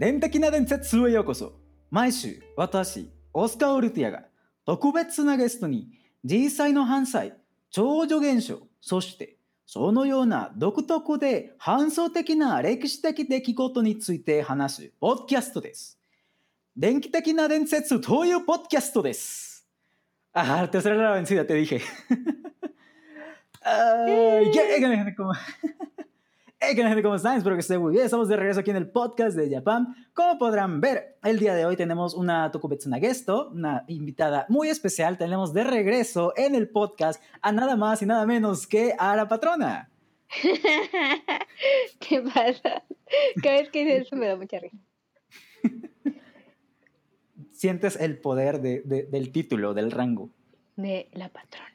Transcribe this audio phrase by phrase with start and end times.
[0.00, 1.52] 電的な伝説へようこそ
[1.90, 4.22] 毎週私オスカー・オルティアが
[4.64, 5.88] 特別なゲストに
[6.24, 7.34] 実際の犯罪
[7.70, 9.36] 超助現象そして
[9.66, 15.98] そのような独特で反想的な歴史的出来事について話すポッドキャストです。
[16.74, 19.68] 電気的な伝説というポッドキャストです。
[20.32, 21.82] Ah, tercera la vencida, te dije.
[23.62, 25.32] Ay, ¿qué, qué, gente, ¿cómo?
[26.62, 27.38] Hey, ¿qué, gente, ¿cómo están?
[27.38, 28.04] Espero que estén muy bien.
[28.04, 29.94] Estamos de regreso aquí en el podcast de Japan.
[30.12, 35.16] Como podrán ver, el día de hoy tenemos una Tokubetsuna Gesto, una invitada muy especial.
[35.16, 39.26] Tenemos de regreso en el podcast a nada más y nada menos que a la
[39.26, 39.90] patrona.
[41.98, 42.82] ¿Qué pasa?
[43.42, 44.76] Cada vez que dices eso me da mucha risa.
[47.52, 50.28] Sientes el poder de, de, del título, del rango.
[50.76, 51.70] De la patrona.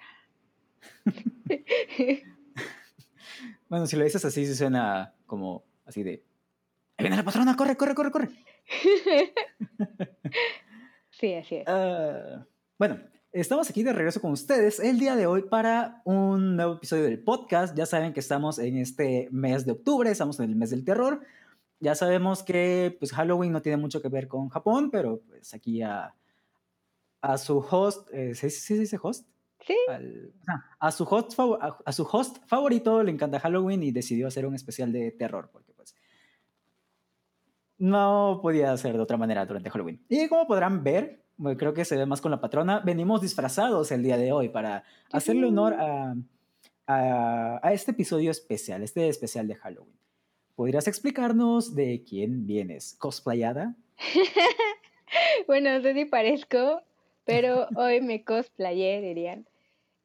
[3.67, 6.23] bueno, si lo dices así, sí suena como así de...
[6.97, 7.55] ¡Ahí viene la patrona!
[7.55, 8.29] ¡Corre, corre, corre, corre!
[11.11, 11.67] sí, así es.
[11.67, 12.45] Uh,
[12.77, 12.99] bueno,
[13.31, 17.19] estamos aquí de regreso con ustedes el día de hoy para un nuevo episodio del
[17.19, 17.75] podcast.
[17.75, 21.21] Ya saben que estamos en este mes de octubre, estamos en el mes del terror.
[21.79, 25.81] Ya sabemos que pues, Halloween no tiene mucho que ver con Japón, pero pues aquí
[25.81, 26.15] a,
[27.21, 29.27] a su host, eh, ¿sí, ¿sí se dice host?
[29.65, 29.75] Sí.
[29.89, 30.31] Al,
[30.79, 34.53] a, su host, a, a, su host favorito le encanta Halloween y decidió hacer un
[34.53, 35.95] especial de terror, porque pues
[37.77, 40.05] no podía ser de otra manera durante Halloween.
[40.07, 41.23] Y como podrán ver,
[41.57, 44.83] creo que se ve más con la patrona, venimos disfrazados el día de hoy para
[45.11, 46.15] hacerle honor a,
[46.87, 49.97] a, a este episodio especial, este especial de Halloween.
[50.55, 52.95] ¿Podrías explicarnos de quién vienes?
[52.97, 53.75] ¿Cosplayada?
[55.47, 56.81] bueno, no sé si parezco,
[57.25, 59.45] pero hoy me cosplayé, dirían.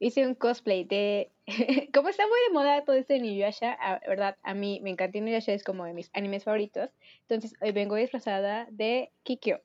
[0.03, 1.31] Hice un cosplay de...
[1.93, 5.19] como está muy de moda todo esto de Inuyasha, a, verdad, a mí me encanta
[5.19, 6.89] Inuyasha, es como de mis animes favoritos.
[7.21, 9.61] Entonces hoy vengo disfrazada de Kikyo.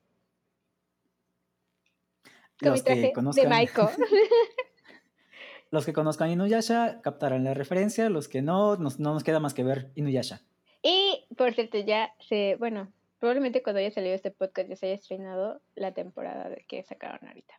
[2.61, 3.45] Con Los mi traje que conozcan...
[3.45, 3.91] de Maiko.
[5.71, 9.55] Los que conozcan Inuyasha captarán la referencia, los que no, nos, no nos queda más
[9.55, 10.43] que ver Inuyasha.
[10.83, 14.95] Y, por cierto, ya se, bueno, probablemente cuando haya salido este podcast ya se haya
[14.97, 17.55] estrenado la temporada que sacaron ahorita.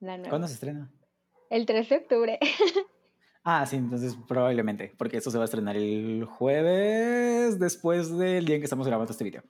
[0.00, 0.28] La nueva.
[0.30, 0.90] ¿Cuándo se estrena?
[1.50, 2.38] El 3 de octubre.
[3.44, 8.54] ah, sí, entonces probablemente, porque esto se va a estrenar el jueves después del día
[8.54, 9.42] en que estamos grabando este video.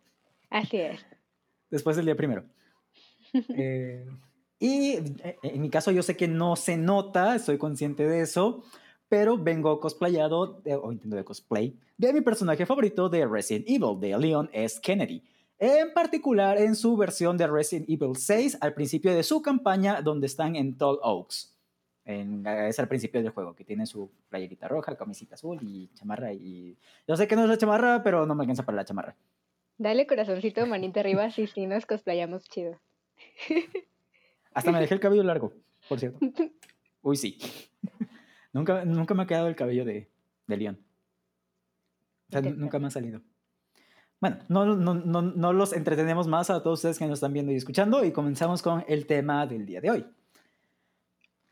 [0.48, 0.98] Así es.
[1.70, 2.44] Después del día primero.
[3.54, 4.06] eh,
[4.58, 4.96] y
[5.42, 8.64] en mi caso yo sé que no se nota, estoy consciente de eso,
[9.08, 14.00] pero vengo cosplayado, de, o intento de cosplay, de mi personaje favorito de Resident Evil,
[14.00, 14.80] de Leon S.
[14.82, 15.22] Kennedy.
[15.58, 20.26] En particular en su versión de Resident Evil 6, al principio de su campaña, donde
[20.26, 21.59] están en Tall Oaks.
[22.04, 26.32] En, es al principio del juego, que tiene su playerita roja, camisita azul y chamarra.
[26.32, 29.16] Y yo sé que no es la chamarra, pero no me alcanza para la chamarra.
[29.78, 32.78] Dale corazoncito, manita arriba, sí, sí, nos cosplayamos chido.
[34.54, 35.52] Hasta me dejé el cabello largo,
[35.88, 36.18] por cierto.
[37.02, 37.38] Uy, sí.
[38.52, 40.10] nunca, nunca me ha quedado el cabello de,
[40.46, 40.78] de León.
[42.28, 43.20] O sea, nunca me ha salido.
[44.20, 47.52] Bueno, no, no, no, no los entretenemos más a todos ustedes que nos están viendo
[47.52, 50.06] y escuchando y comenzamos con el tema del día de hoy.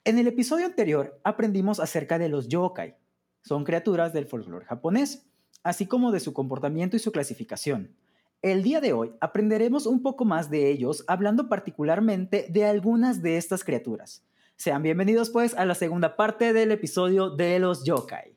[0.05, 2.97] En el episodio anterior aprendimos acerca de los yokai.
[3.43, 5.27] Son criaturas del folclore japonés,
[5.63, 7.95] así como de su comportamiento y su clasificación.
[8.41, 13.37] El día de hoy aprenderemos un poco más de ellos, hablando particularmente de algunas de
[13.37, 14.25] estas criaturas.
[14.57, 18.37] Sean bienvenidos pues a la segunda parte del episodio de los yokai.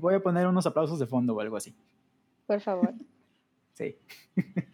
[0.00, 1.74] Voy a poner unos aplausos de fondo o algo así.
[2.46, 2.92] Por favor.
[3.74, 3.96] Sí.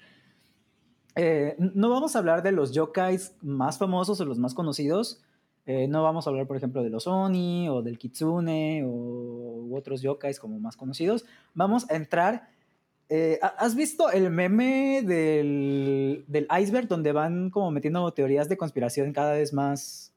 [1.21, 5.21] eh, no vamos a hablar de los yokais más famosos o los más conocidos.
[5.67, 9.77] Eh, no vamos a hablar, por ejemplo, de los Oni o del Kitsune o u
[9.77, 11.27] otros yokais como más conocidos.
[11.55, 12.49] Vamos a entrar.
[13.09, 19.13] Eh, ¿Has visto el meme del, del, iceberg donde van como metiendo teorías de conspiración
[19.13, 20.15] cada vez más,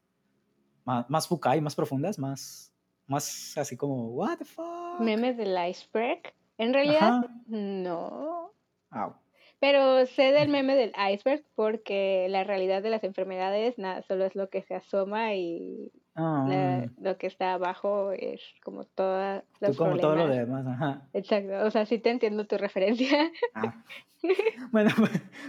[0.84, 2.72] más, más fukai, más profundas, más,
[3.08, 5.00] más así como, what the fuck?
[5.00, 6.32] ¿Memes del iceberg?
[6.58, 7.40] En realidad, Ajá.
[7.48, 8.52] no.
[8.92, 9.14] Oh.
[9.62, 14.34] Pero sé del meme del iceberg porque la realidad de las enfermedades nada, solo es
[14.34, 16.46] lo que se asoma y oh.
[16.48, 20.16] la, lo que está abajo es como todas los como problemas.
[20.16, 21.08] todo lo demás, ajá.
[21.12, 23.30] Exacto, o sea, sí te entiendo tu referencia.
[23.54, 23.84] Ah.
[24.72, 24.90] bueno,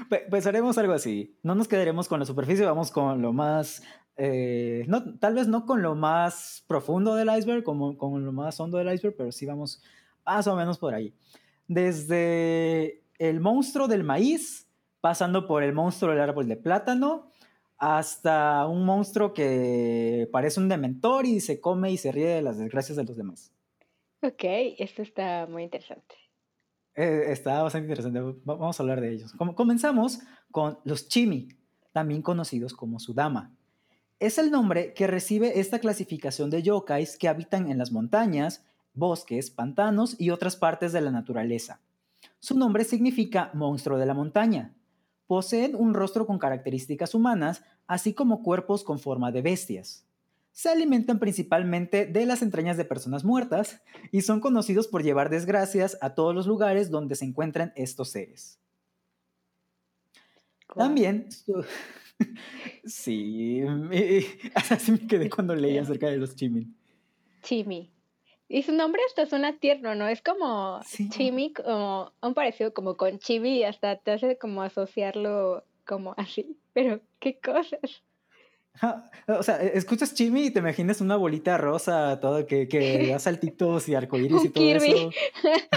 [0.09, 1.35] pues, pues, haremos algo así.
[1.41, 3.81] No nos quedaremos con la superficie, vamos con lo más,
[4.17, 8.59] eh, no, tal vez no con lo más profundo del iceberg, como con lo más
[8.59, 9.81] hondo del iceberg, pero sí vamos
[10.23, 11.15] más o menos por ahí.
[11.67, 14.67] Desde el monstruo del maíz,
[14.99, 17.31] pasando por el monstruo del árbol de plátano,
[17.77, 22.57] hasta un monstruo que parece un dementor y se come y se ríe de las
[22.57, 23.51] desgracias de los demás.
[24.21, 24.43] Ok,
[24.77, 26.15] esto está muy interesante.
[26.95, 28.19] Eh, está bastante interesante.
[28.43, 29.33] Vamos a hablar de ellos.
[29.55, 30.19] comenzamos
[30.51, 31.47] con los Chimi,
[31.91, 33.55] también conocidos como Sudama.
[34.19, 39.49] Es el nombre que recibe esta clasificación de yokais que habitan en las montañas, bosques,
[39.49, 41.81] pantanos y otras partes de la naturaleza.
[42.39, 44.75] Su nombre significa monstruo de la montaña.
[45.27, 50.05] Poseen un rostro con características humanas, así como cuerpos con forma de bestias
[50.53, 53.81] se alimentan principalmente de las entrañas de personas muertas
[54.11, 58.59] y son conocidos por llevar desgracias a todos los lugares donde se encuentran estos seres.
[60.75, 61.27] También,
[62.85, 63.61] sí,
[64.55, 66.75] así me quedé cuando leí acerca de los chimin.
[67.41, 67.92] Chimi.
[68.53, 70.07] Y su nombre hasta suena tierno, ¿no?
[70.07, 70.79] Es como
[71.09, 76.55] chimi, como un parecido como con chibi y hasta te hace como asociarlo como así.
[76.71, 78.03] Pero, ¿qué cosas?
[79.27, 83.17] O sea, e, escuchas Chimi y te imaginas una bolita rosa, todo que, que da
[83.17, 85.09] saltitos y arcoíris y todo eso.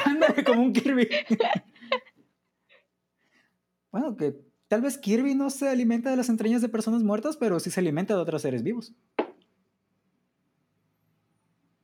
[0.04, 1.08] Ándale, como un Kirby.
[3.90, 4.34] bueno, que
[4.68, 7.80] tal vez Kirby no se alimenta de las entrañas de personas muertas, pero sí se
[7.80, 8.92] alimenta de otros seres vivos.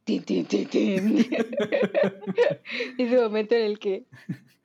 [0.04, 1.18] Tin, tin, tin.
[2.98, 4.06] Ese momento en el que.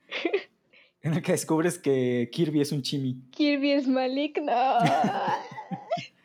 [1.02, 3.22] en el que descubres que Kirby es un Chimi.
[3.30, 4.52] Kirby es maligno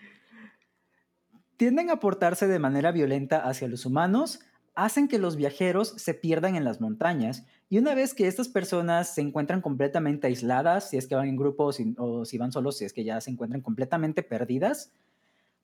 [1.57, 4.41] tienden a portarse de manera violenta hacia los humanos,
[4.75, 9.13] hacen que los viajeros se pierdan en las montañas y una vez que estas personas
[9.13, 12.83] se encuentran completamente aisladas, si es que van en grupos o si van solos, si
[12.85, 14.91] es que ya se encuentran completamente perdidas,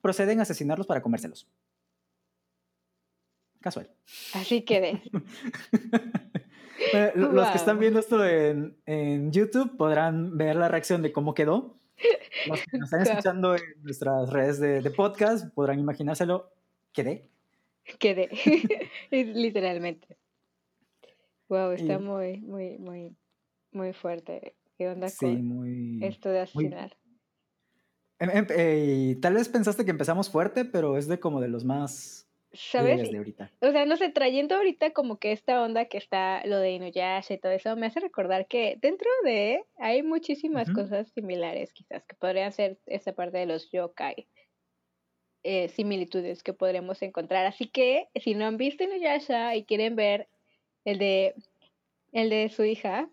[0.02, 1.50] proceden a asesinarlos para comérselos.
[3.62, 3.90] Casual.
[4.34, 5.02] Así quede.
[7.16, 11.78] los que están viendo esto en, en YouTube podrán ver la reacción de cómo quedó.
[12.48, 16.52] Los que nos están escuchando en nuestras redes de, podcast podrán imaginárselo.
[16.94, 17.30] Quedé.
[18.00, 18.30] Quedé.
[19.12, 20.18] Literalmente.
[21.50, 23.16] Wow, está muy, muy, muy,
[23.72, 24.56] muy fuerte.
[24.78, 26.96] ¿Qué onda con esto de asesinar?
[28.20, 31.66] Em, em, eh, tal vez pensaste que empezamos fuerte, pero es de como de los
[31.66, 33.10] más ¿Sabes?
[33.62, 37.36] O sea, no sé, trayendo ahorita como que esta onda que está lo de Inuyasha
[37.36, 42.16] y todo eso, me hace recordar que dentro de hay muchísimas cosas similares quizás que
[42.16, 44.28] podrían ser esa parte de los yokai.
[45.44, 47.46] Eh, similitudes que podremos encontrar.
[47.46, 50.28] Así que si no han visto Inuyasha y quieren ver
[50.86, 51.36] el de
[52.12, 53.10] el de su hija,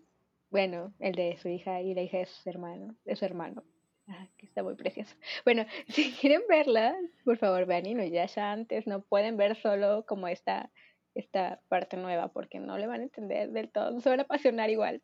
[0.49, 3.63] bueno, el de su hija y la hija de su hermano, de su hermano,
[4.09, 5.15] Ah, que está muy precioso.
[5.43, 6.95] Bueno, si quieren verla,
[7.25, 8.87] por favor vean ya antes.
[8.87, 10.71] No pueden ver solo como esta,
[11.15, 13.91] esta parte nueva porque no le van a entender del todo.
[13.91, 15.01] No se van a apasionar igual.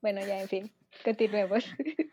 [0.00, 0.72] Bueno, ya, en fin,
[1.04, 1.64] continuemos.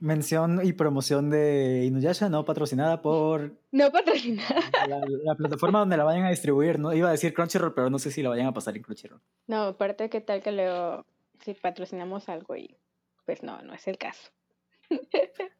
[0.00, 3.56] Mención y promoción de Inuyasha, no patrocinada por...
[3.70, 4.60] No patrocinada.
[5.24, 6.92] La, plataforma donde la vayan a distribuir, ¿no?
[6.92, 9.20] Iba a decir Crunchyroll, pero no sé si la vayan a pasar en Crunchyroll.
[9.46, 11.04] No, aparte, ¿qué tal que luego
[11.44, 12.76] si patrocinamos algo y
[13.24, 14.30] pues no, no es el caso.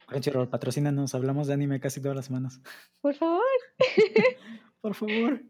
[0.09, 2.61] Crunchyroll, patrocínanos, hablamos de anime casi todas las semanas.
[3.03, 3.43] Por favor.
[4.81, 5.43] Por favor.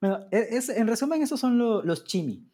[0.00, 2.44] Bueno, e, es, en resumen, esos son los chimi.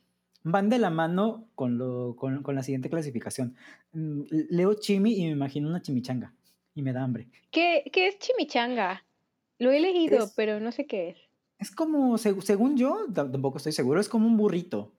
[0.43, 3.56] Van de la mano con, lo, con, con, la siguiente clasificación.
[3.93, 6.34] Mm, leo chimi y me imagino una chimichanga.
[6.74, 7.29] Y me da hambre.
[7.51, 9.03] ¿Qué, qué es chimichanga?
[9.58, 11.19] Lo he leído, pero no sé qué es.
[11.58, 14.93] Es como, según yo, tampoco estoy seguro, es como un burrito.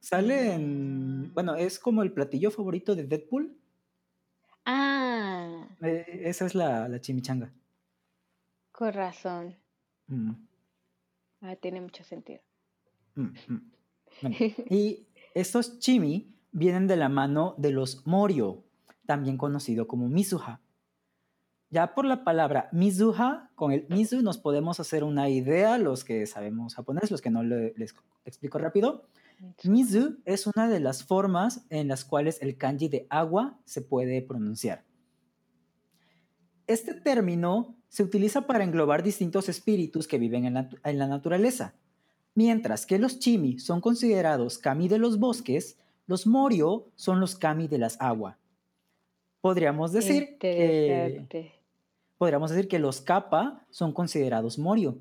[0.00, 1.32] Sale en.
[1.32, 3.56] Bueno, es como el platillo favorito de Deadpool.
[4.64, 5.66] Ah.
[5.82, 7.52] Eh, esa es la, la, chimichanga.
[8.70, 9.56] Con razón.
[10.06, 10.32] Mm.
[11.42, 12.40] Ah, tiene mucho sentido.
[13.14, 13.72] Mm, mm.
[14.70, 18.64] y estos chimi vienen de la mano de los morio,
[19.06, 20.60] también conocido como mizuha.
[21.70, 26.26] Ya por la palabra mizuha, con el mizu nos podemos hacer una idea, los que
[26.26, 27.94] sabemos japonés, los que no les
[28.26, 29.06] explico rápido.
[29.64, 34.22] Mizu es una de las formas en las cuales el kanji de agua se puede
[34.22, 34.84] pronunciar.
[36.66, 40.54] Este término se utiliza para englobar distintos espíritus que viven en
[40.98, 41.74] la, naturaleza.
[42.34, 47.68] Mientras que los chimi son considerados kami de los bosques, los morio son los kami
[47.68, 48.36] de las aguas.
[49.40, 51.26] Podríamos decir que
[52.16, 54.98] podríamos decir que los kappa son considerados morio.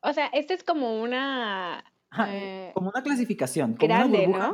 [0.00, 1.84] O sea, esto es como una
[2.28, 3.74] eh, como una clasificación.
[3.74, 4.52] grande, ¿no?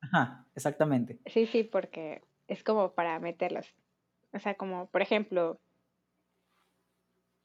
[0.00, 1.18] Ajá, exactamente.
[1.26, 3.66] Sí, sí, porque es como para meterlos.
[4.32, 5.60] O sea, como, por ejemplo,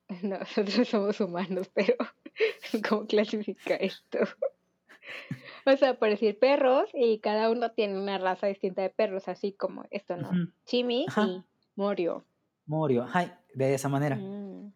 [0.23, 1.95] nosotros somos humanos, pero
[2.89, 4.19] ¿cómo clasifica esto?
[5.65, 9.53] o sea, por decir perros y cada uno tiene una raza distinta de perros, así
[9.53, 10.31] como esto, ¿no?
[10.65, 11.43] Chimi y
[11.75, 12.25] Morio.
[12.65, 13.05] Morio,
[13.53, 14.15] de esa manera.
[14.15, 14.73] Mm.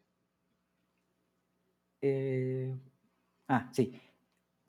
[2.01, 2.75] Eh,
[3.47, 3.99] ah, sí.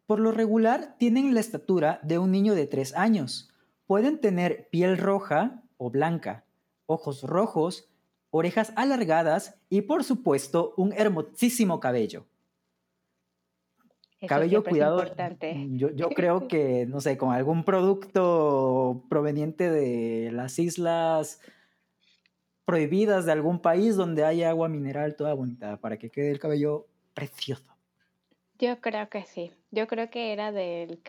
[0.06, 3.50] Por lo regular tienen la estatura de un niño de 3 años.
[3.87, 6.44] Pueden tener piel roja o blanca,
[6.87, 7.88] ojos rojos,
[8.30, 12.26] orejas alargadas y por supuesto un hermosísimo cabello.
[14.26, 15.04] cabello cuidado.
[15.70, 21.40] Yo, yo creo que, no sé, con algún producto proveniente de las islas
[22.64, 26.87] prohibidas de algún país donde haya agua mineral toda bonita para que quede el cabello
[27.12, 27.74] precioso.
[28.58, 29.52] Yo creo que sí.
[29.70, 31.02] Yo creo que era del,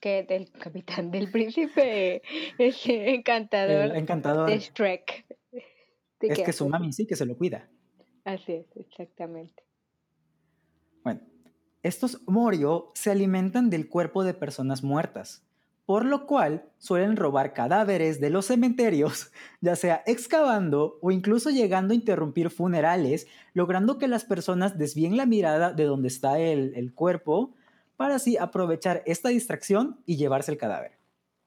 [0.00, 2.22] que del capitán, del príncipe
[2.58, 4.48] ese encantador, encantador.
[4.48, 5.26] de Shrek.
[6.20, 7.68] es que su mami sí que se lo cuida.
[8.24, 9.62] Así es, exactamente.
[11.02, 11.20] Bueno,
[11.82, 15.44] estos Morio se alimentan del cuerpo de personas muertas
[15.86, 21.92] por lo cual suelen robar cadáveres de los cementerios, ya sea excavando o incluso llegando
[21.92, 27.54] a interrumpir funerales, logrando que las personas desvíen la mirada de donde está el, cuerpo
[27.96, 30.92] para así aprovechar esta distracción y llevarse el cadáver.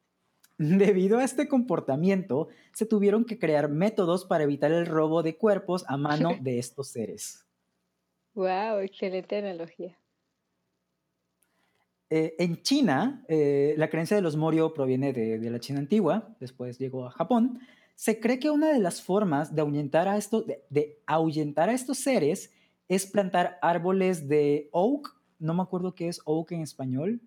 [0.57, 5.83] Debido a este comportamiento, se tuvieron que crear métodos para evitar el robo de cuerpos
[5.87, 7.43] a mano de estos seres.
[8.33, 9.97] Wow, excelente analogía.
[12.09, 16.77] Eh, en China, eh, la creencia de los Morio proviene de, la China antigua, después
[16.79, 17.59] llegó a Japón.
[17.95, 21.97] Se cree que una de las formas de ahuyentar a, esto, de, ahuyentar a estos
[21.97, 22.53] seres
[22.87, 25.15] es plantar árboles de oak.
[25.39, 27.19] No me acuerdo qué es oak en español.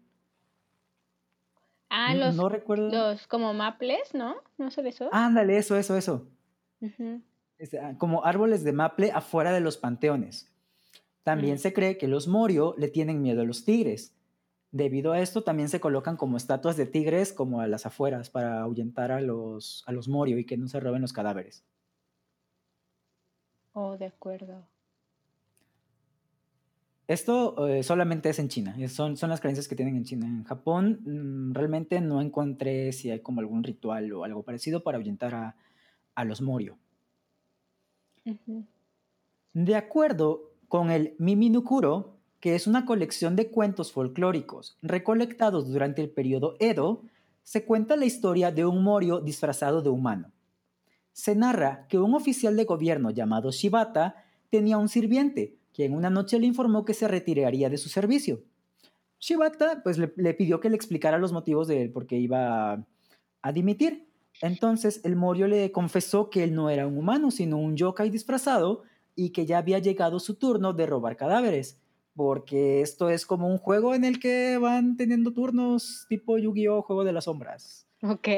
[1.91, 2.89] Ah, los, no recuerdo.
[2.89, 4.37] los como maples, ¿no?
[4.57, 5.11] ¿No sé eso?
[5.13, 6.27] Ándale, eso, eso, eso.
[7.83, 10.51] Ah, como árboles de maple afuera de los panteones.
[11.23, 14.17] También se cree que los Morio le tienen miedo a los tigres
[14.73, 18.61] Debido a esto, también se colocan como estatuas de tigres como a las afueras para
[18.61, 21.65] ahuyentar a los, a los morio y que no se roben los cadáveres.
[23.73, 24.67] Oh, de acuerdo.
[27.09, 30.27] Esto eh, solamente es en China, son, son las creencias que tienen en China.
[30.27, 34.97] En Japón mm, realmente no encontré si hay como algún ritual o algo parecido para
[34.97, 35.57] ahuyentar a,
[36.15, 36.79] a los morio.
[39.53, 46.11] De acuerdo con el Miminukuro, que es una colección de cuentos folclóricos recolectados durante el
[46.11, 47.03] periodo Edo,
[47.43, 50.33] se cuenta la historia de un morio disfrazado de humano.
[51.13, 56.39] Se narra que un oficial de gobierno llamado Shibata tenía un sirviente, quien una noche
[56.39, 58.43] le informó que se retiraría de su servicio.
[59.19, 62.85] Shibata pues, le, pidió que le explicara los motivos de él por qué iba
[63.43, 64.07] a dimitir.
[64.41, 68.83] Entonces el morio le confesó que él no era un humano, sino un yokai disfrazado
[69.15, 71.79] y que ya había llegado su turno de robar cadáveres
[72.23, 76.83] porque esto es como un juego en el que van teniendo turnos tipo Yu-Gi-Oh!
[76.83, 77.89] Juego de las Sombras.
[78.03, 78.29] Ok.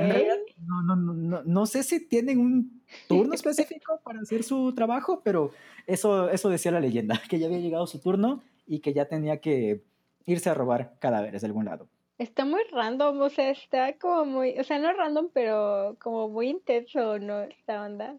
[0.59, 5.51] no, no, no, no, sé si tienen un turno específico para hacer su trabajo, pero
[5.89, 9.41] eso, eso decía la leyenda, que ya había llegado su turno y que ya tenía
[9.41, 9.83] que
[10.27, 11.89] irse a robar cadáveres de algún lado.
[12.19, 16.51] Está muy random, o sea, está como muy, o sea, no random, pero como muy
[16.51, 17.41] intenso, ¿no?
[17.41, 18.15] Esta onda.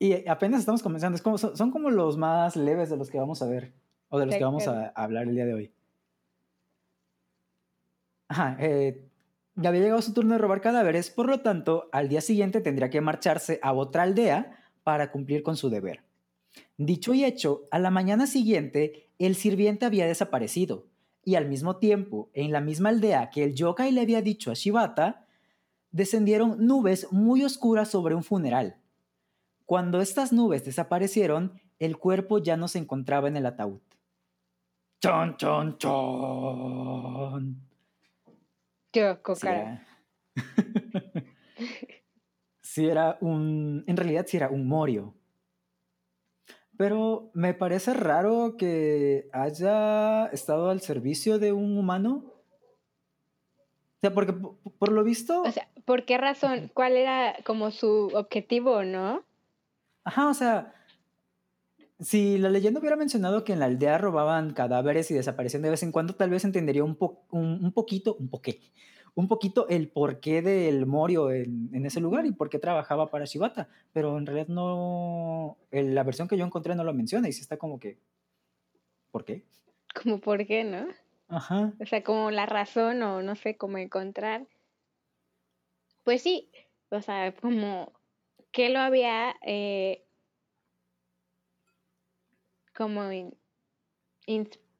[0.00, 3.42] Y apenas estamos comenzando, es como, son como los más leves de los que vamos
[3.42, 3.72] a ver
[4.08, 5.72] o de los que vamos a, hablar el día de hoy.
[8.28, 9.08] Ajá, eh,
[9.54, 12.90] ya había llegado su turno de robar cadáveres, por lo tanto, al día siguiente tendría
[12.90, 16.04] que marcharse a otra aldea para cumplir con su deber.
[16.76, 20.86] Dicho y hecho, a la mañana siguiente, el sirviente había desaparecido,
[21.24, 24.54] y al mismo tiempo, en la misma aldea que el yokai le había dicho a
[24.54, 25.26] Shibata,
[25.90, 28.76] descendieron nubes muy oscuras sobre un funeral.
[29.66, 33.80] Cuando estas nubes desaparecieron, el cuerpo ya no se encontraba en el ataúd.
[35.00, 37.56] Chon, chon, chon.
[38.92, 39.86] Yo, cocara.
[42.60, 43.82] Sí era un.
[43.86, 45.14] En realidad, sí era un morio.
[46.76, 52.24] Pero me parece raro que haya estado al servicio de un humano.
[53.96, 55.42] O sea, porque por, lo visto.
[55.42, 56.70] O sea, ¿por qué razón?
[56.72, 59.24] ¿Cuál era como su objetivo, no?
[60.04, 60.74] Ajá, o sea,
[62.00, 65.82] si la leyenda hubiera mencionado que en la aldea robaban cadáveres y desaparecían de vez
[65.82, 66.96] en cuando, tal vez entendería un,
[67.30, 68.60] un, poquito, un poqué,
[69.14, 73.24] un poquito el porqué del Morio en, en, ese lugar y por qué trabajaba para
[73.24, 73.68] Shibata.
[73.92, 77.56] Pero en realidad no, la versión que yo encontré no lo menciona y sí está
[77.56, 77.98] como que,
[79.10, 79.44] ¿por qué?
[80.00, 80.86] Como por qué, ¿no?
[81.28, 81.72] Ajá.
[81.80, 84.46] O sea, como la razón o no sé cómo encontrar.
[86.04, 86.48] Pues sí,
[86.90, 87.92] o sea, como
[88.52, 90.04] que lo había eh,
[92.78, 93.02] como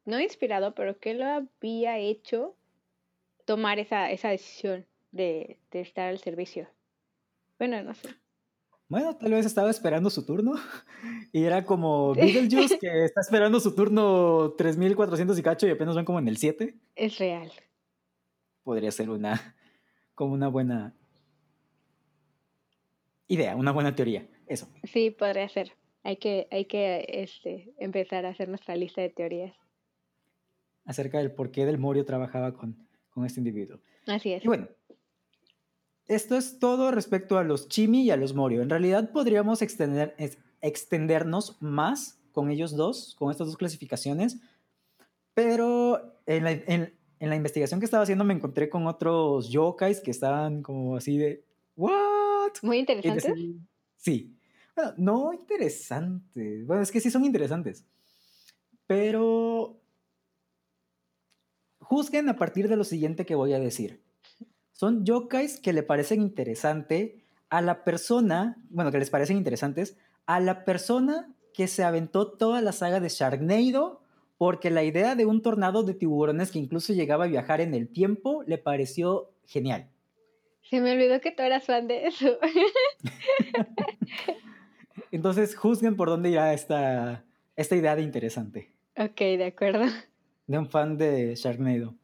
[0.06, 2.54] no inspirado, pero que lo había hecho
[3.44, 6.68] tomar esa, esa decisión de, estar al servicio.
[7.58, 8.10] Bueno, no sé.
[8.88, 10.54] Bueno, tal vez estaba esperando su turno.
[11.32, 16.04] Y era como Beetlejuice que está esperando su turno 3400 y cacho y apenas van
[16.04, 16.74] como en el 7.
[16.96, 17.52] Es real.
[18.62, 19.56] Podría ser una,
[20.14, 20.94] como una buena
[23.26, 24.26] idea, una buena teoría.
[24.46, 24.68] Eso.
[24.84, 25.77] Sí, podría ser.
[26.04, 29.54] Hay que, hay que este, empezar a hacer nuestra lista de teorías.
[30.84, 32.76] Acerca del por qué Del Morio trabajaba con,
[33.10, 33.80] con este individuo.
[34.06, 34.44] Así es.
[34.44, 34.68] Y bueno,
[36.06, 38.62] esto es todo respecto a los Chimi y a los Morio.
[38.62, 40.16] En realidad podríamos extender,
[40.62, 44.40] extendernos más con ellos dos, con estas dos clasificaciones,
[45.34, 50.00] pero en la, en, en la investigación que estaba haciendo me encontré con otros yokais
[50.00, 51.44] que estaban como así de,
[51.76, 52.52] ¿what?
[52.62, 53.32] Muy interesantes.
[53.96, 54.37] Sí.
[54.78, 56.64] Bueno, no interesantes.
[56.64, 57.84] Bueno, es que sí son interesantes.
[58.86, 59.80] Pero
[61.80, 64.00] juzguen a partir de lo siguiente que voy a decir.
[64.70, 70.38] Son yokais que le parecen interesante a la persona, bueno, que les parecen interesantes a
[70.38, 74.00] la persona que se aventó toda la saga de Sharknado
[74.36, 77.88] porque la idea de un tornado de tiburones que incluso llegaba a viajar en el
[77.88, 79.90] tiempo le pareció genial.
[80.62, 82.38] Se me olvidó que tú eras fan de eso.
[85.10, 87.24] Entonces, juzguen por dónde irá esta,
[87.56, 88.72] esta idea de interesante.
[88.96, 89.86] Ok, de acuerdo.
[90.46, 91.94] De un fan de Sharknado.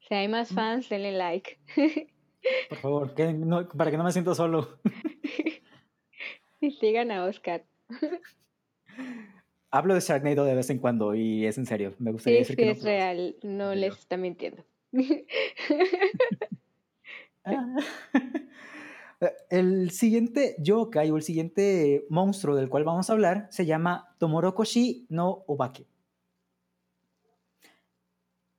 [0.00, 1.58] Si hay más fans, denle like.
[2.68, 3.24] Por favor, que
[3.76, 4.78] para que no me sienta solo.
[6.60, 7.64] y sigan a Oscar.
[9.70, 11.94] Hablo de Sharknado de vez en cuando y es en serio.
[11.98, 14.64] Me gustaría decir que es real, no les está mintiendo.
[17.44, 17.76] Ah.
[19.50, 25.06] El siguiente yokai o el siguiente monstruo del cual vamos a hablar se llama Tomorokoshi
[25.08, 25.86] no Obake.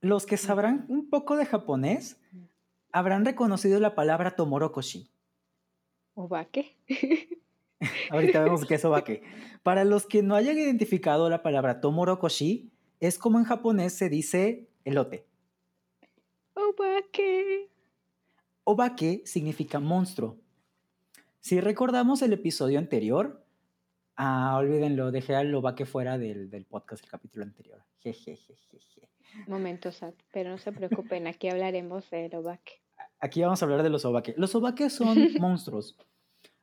[0.01, 2.19] Los que sabrán un poco de japonés
[2.91, 5.09] habrán reconocido la palabra Tomorokoshi.
[6.13, 6.77] ¿Obake?
[8.09, 9.23] Ahorita vemos qué es Obake.
[9.63, 14.69] Para los que no hayan identificado la palabra Tomorokoshi, es como en japonés se dice
[14.83, 15.25] elote.
[16.53, 17.69] Obake.
[18.65, 20.37] Obake significa monstruo.
[21.39, 23.45] Si recordamos el episodio anterior,
[24.15, 27.83] ah, olvídenlo, dejé al Obake fuera del, del podcast, el capítulo anterior.
[27.99, 28.59] Jejejeje.
[29.47, 29.99] Momentos,
[30.33, 32.81] pero no se preocupen, aquí hablaremos del Obake.
[33.19, 34.33] Aquí vamos a hablar de los Obake.
[34.37, 35.95] Los Obake son monstruos.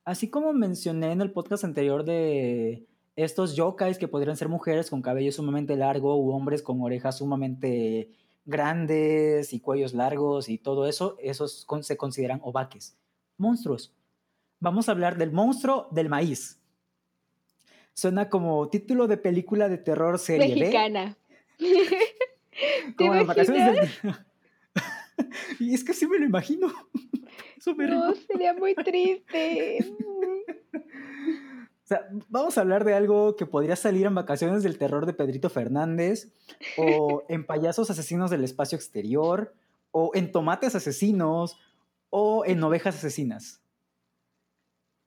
[0.04, 2.86] Así como mencioné en el podcast anterior de
[3.16, 8.10] estos yokais que podrían ser mujeres con cabello sumamente largo u hombres con orejas sumamente
[8.44, 12.96] grandes y cuellos largos y todo eso, esos se consideran obaques,
[13.36, 13.92] monstruos.
[14.60, 16.60] Vamos a hablar del monstruo del maíz.
[17.92, 21.16] Suena como título de película de terror serie Mexicana.
[22.96, 23.90] como las vacaciones
[25.60, 26.68] y es que sí me lo imagino.
[27.66, 29.78] no, sería muy triste.
[30.72, 35.14] O sea, vamos a hablar de algo que podría salir en Vacaciones del Terror de
[35.14, 36.32] Pedrito Fernández,
[36.76, 39.54] o en Payasos Asesinos del Espacio Exterior,
[39.92, 41.56] o en Tomates Asesinos,
[42.10, 43.62] o en Ovejas Asesinas.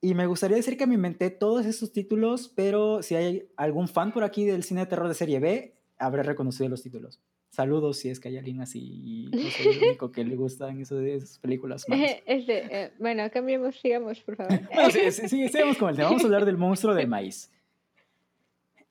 [0.00, 4.12] Y me gustaría decir que me inventé todos esos títulos, pero si hay algún fan
[4.12, 7.20] por aquí del cine de terror de serie B, habré reconocido los títulos.
[7.50, 10.80] Saludos si es que hay alguien así y no soy el único que le gustan
[10.80, 11.84] esas películas.
[12.26, 14.60] Este, eh, bueno, cambiemos, sigamos, por favor.
[14.92, 16.08] sí, sí, sigamos con el tema.
[16.08, 17.50] Vamos a hablar del monstruo del maíz.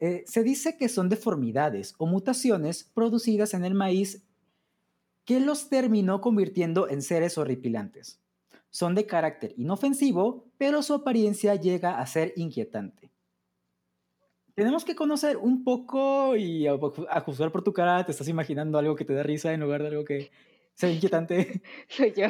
[0.01, 4.23] Eh, se dice que son deformidades o mutaciones producidas en el maíz
[5.25, 8.19] que los terminó convirtiendo en seres horripilantes.
[8.69, 13.11] Son de carácter inofensivo, pero su apariencia llega a ser inquietante
[14.59, 16.77] tenemos que conocer un poco y a,
[17.21, 19.87] juzgar por tu cara, te estás imaginando algo que te da risa en lugar de
[19.87, 20.31] algo que
[20.73, 21.61] sea inquietante.
[21.87, 22.27] Soy yo.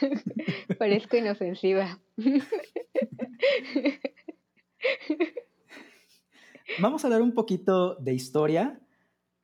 [0.78, 2.00] Parezco inofensiva.
[6.80, 8.80] Vamos a hablar un poquito de historia.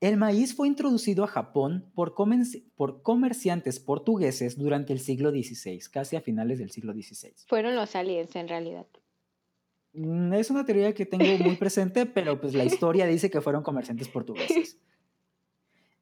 [0.02, 2.16] El maíz fue introducido a Japón por,
[2.74, 7.32] por, comerciantes portugueses durante el siglo XVI, casi a finales del siglo XVI.
[7.46, 8.88] Fueron los aliens en realidad.
[9.92, 13.62] Mm, es una teoría que tengo muy presente, pero pues la historia dice que fueron
[13.62, 14.76] comerciantes portugueses.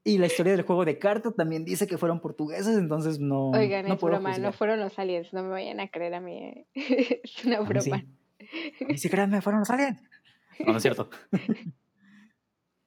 [0.02, 3.50] Y la historia del juego de cartas también dice que fueron portugueses, entonces no.
[3.50, 6.38] Oigan, no es broma, no fueron los aliens, no me vayan a creer a mí.
[6.38, 6.66] Eh.
[7.22, 8.02] es una broma.
[8.88, 10.02] Ni siquiera me fueron los aliens.
[10.60, 11.10] No, no es cierto.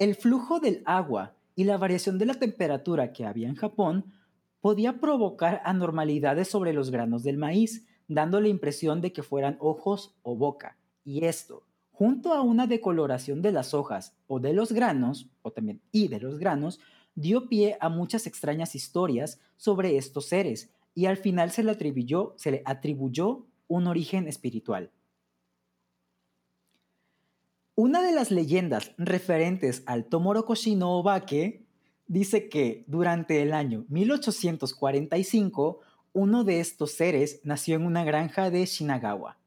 [0.03, 4.11] El flujo del agua y la variación de la temperatura que había en Japón
[4.59, 10.13] podía provocar anormalidades sobre los granos del maíz, dando la impresión de que fueran ojos
[10.21, 11.63] o boca y esto,
[11.93, 16.19] junto a una decoloración de las hojas o de los granos, o también y de
[16.19, 16.81] los granos,
[17.15, 22.33] dio pie a muchas extrañas historias sobre estos seres y al final se le atribuyó,
[22.35, 24.91] se le atribuyó un origen espiritual.
[27.75, 31.65] Una de las leyendas referentes al Tomorokoshi no Obake
[32.05, 35.79] dice que durante el año 1845
[36.13, 39.39] uno de estos seres nació en una granja de Shinagawa.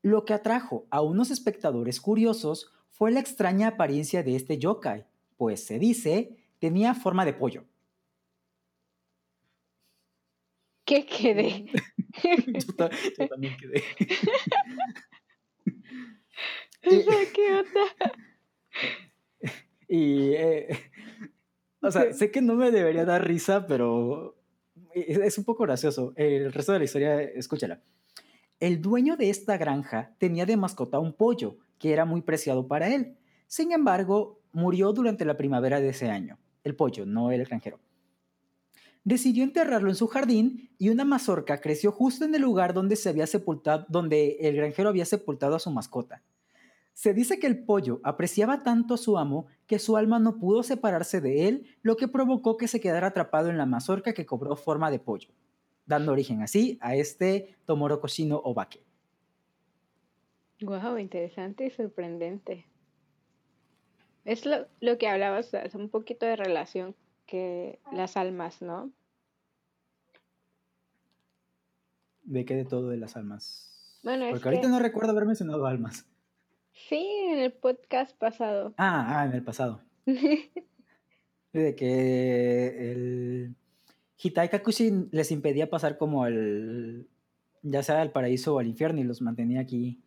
[0.00, 5.04] Lo que atrajo a unos espectadores curiosos fue la extraña apariencia de este yokai,
[5.36, 7.64] pues se dice tenía forma de pollo.
[10.86, 11.66] ¿Qué quedé?
[12.78, 13.84] yo, también quedé.
[16.84, 18.14] ¿Qué onda?
[19.86, 20.68] Y, eh,
[21.82, 24.34] o sea, sé que no me debería dar risa, pero
[24.94, 26.14] es, un poco gracioso.
[26.16, 27.82] El resto de la historia, escúchala.
[28.60, 32.92] El dueño de esta granja tenía de mascota un pollo, que era muy preciado para
[32.94, 33.18] él.
[33.46, 36.38] Sin embargo, murió durante la primavera de ese año.
[36.64, 37.78] El pollo, no el extranjero.
[39.04, 43.10] Decidió enterrarlo en su jardín y una mazorca creció justo en el lugar donde se
[43.10, 46.22] había sepultado, donde el granjero había sepultado a su mascota.
[46.94, 50.62] Se dice que el pollo apreciaba tanto a su amo que su alma no pudo
[50.62, 54.54] separarse de él, lo que provocó que se quedara atrapado en la mazorca que cobró
[54.54, 55.30] forma de pollo,
[55.86, 58.84] dando origen así a este Tomoro Koshino Obake.
[60.62, 62.64] Wow, interesante y sorprendente.
[64.24, 66.94] Es lo, lo que hablabas, es un poquito de relación
[67.26, 68.92] que las almas, ¿no?
[72.22, 74.00] ¿De qué de todo de las almas?
[74.04, 76.06] Bueno, Porque ahorita no recuerdo haber mencionado almas.
[76.74, 78.74] Sí, en el podcast pasado.
[78.76, 79.80] Ah, ah en el pasado.
[81.52, 83.54] de que el
[84.18, 87.06] Hitai Kakushi les impedía pasar como al,
[87.62, 90.02] ya sea al paraíso o al infierno y los mantenía aquí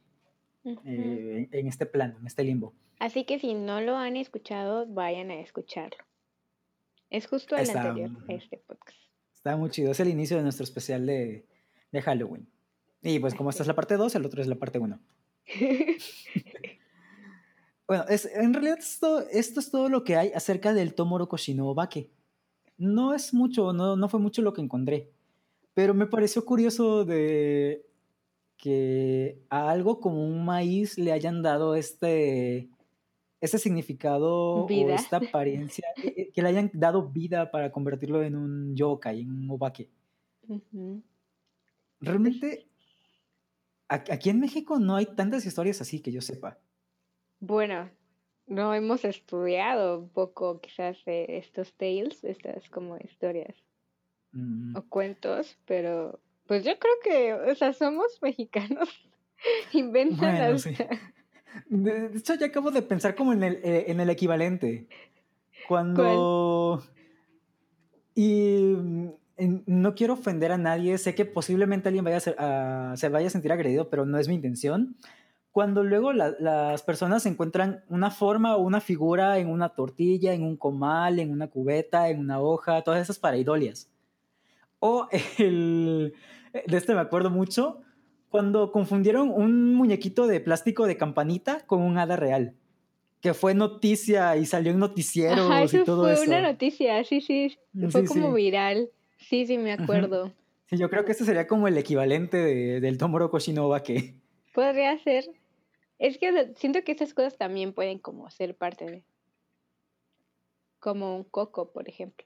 [0.65, 2.73] eh, en, este plano, en este limbo.
[2.99, 6.03] Así que si no lo han escuchado, vayan a escucharlo.
[7.09, 8.99] Es justo el anterior a este podcast.
[9.33, 11.45] Está muy chido, es el inicio de nuestro especial de,
[11.91, 12.49] de Halloween.
[13.01, 14.99] Y pues como esta es la parte 2, el otro es la parte 1.
[17.87, 21.67] bueno, es, en realidad esto, esto es todo lo que hay acerca del Tomoro Koshino
[21.67, 22.11] Obake.
[22.77, 25.11] No es mucho, no, no fue mucho lo que encontré,
[25.73, 27.85] pero me pareció curioso de
[28.57, 32.69] que a algo como un maíz le hayan dado este,
[33.39, 38.75] este significado o esta apariencia, eh, que le hayan dado vida para convertirlo en un
[38.75, 39.89] yokai, en un obake.
[41.99, 42.67] Realmente
[43.89, 46.57] Aquí en México no hay tantas historias así que yo sepa.
[47.39, 47.89] Bueno,
[48.47, 53.55] no hemos estudiado un poco quizás estos tales, estas como historias
[54.31, 54.75] mm.
[54.75, 58.89] o cuentos, pero pues yo creo que, o sea, somos mexicanos,
[59.73, 60.57] inventan
[61.69, 64.87] De hecho, ya acabo de pensar como en el, eh, en el equivalente.
[65.67, 66.83] Cuando...
[68.13, 68.75] Y
[69.37, 73.51] no quiero ofender a nadie, sé que posiblemente alguien vaya a se vaya a sentir
[73.51, 74.95] agredido, pero no es mi intención.
[75.51, 80.55] Cuando luego las personas encuentran una forma o una figura en una tortilla, en un
[80.55, 83.89] comal, en una cubeta, en una hoja, todas esas paraidolias.
[84.79, 85.07] O
[85.39, 86.13] el,
[86.53, 87.81] de este me acuerdo mucho,
[88.29, 92.53] cuando confundieron un muñequito de plástico de campanita con un hada real
[93.21, 96.23] que fue noticia y salió en noticieros y todo fue eso.
[96.23, 97.57] Fue una noticia, sí, sí,
[97.89, 98.91] fue como viral.
[99.17, 100.31] Sí, sí, me acuerdo.
[100.67, 104.15] Sí, yo creo que este sería como el equivalente del Tomoro Koshinova que...
[104.53, 105.25] Podría ser.
[105.99, 109.03] Es que siento que esas cosas también pueden como ser parte de...
[110.79, 112.25] Como un coco, por ejemplo.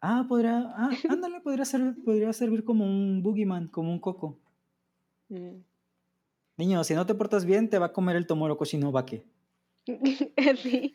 [0.00, 0.58] Ah, podría...
[0.76, 4.38] Ah, ándale, podría, ser, podría servir como un boogeyman, como un coco.
[5.28, 5.62] Mm.
[6.58, 9.24] Niño, si no te portas bien, te va a comer el Tomoro Koshinova que...
[10.56, 10.94] sí.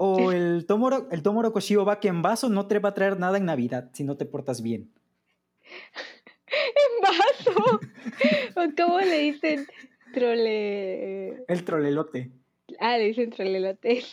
[0.00, 3.18] O el Tomoro, el Tomoro Koshio va que en vaso no te va a traer
[3.18, 4.92] nada en Navidad si no te portas bien.
[6.46, 7.80] ¿En vaso?
[8.56, 9.66] ¿O cómo le dicen
[10.14, 11.44] trole?
[11.48, 12.30] El trolelote.
[12.78, 14.04] Ah, le dicen trolelote.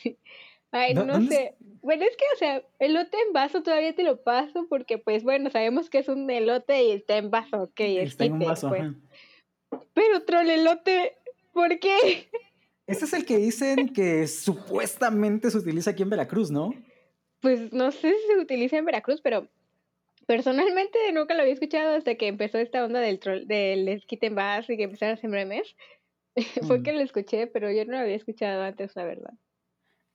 [0.71, 1.55] Ay, no, sé.
[1.83, 5.51] Bueno, es que, o sea, elote en vaso todavía te lo paso porque, pues, bueno,
[5.51, 7.79] sabemos que es un elote y está en vaso, ok.
[7.79, 8.91] Está en un vaso, pues.
[9.93, 11.15] Pero trolelote,
[11.53, 12.27] ¿por qué?
[12.87, 16.73] Ese es el que dicen que supuestamente se utiliza aquí en Veracruz, ¿no?
[17.39, 19.47] Pues no sé si se utiliza en Veracruz, pero
[20.27, 24.35] personalmente nunca lo había escuchado hasta que empezó esta onda del troll, del esquite en
[24.35, 25.75] base y que empezaron a hacer memes.
[26.67, 26.83] Fue mm.
[26.83, 29.33] que lo escuché, pero yo no lo había escuchado antes, la verdad.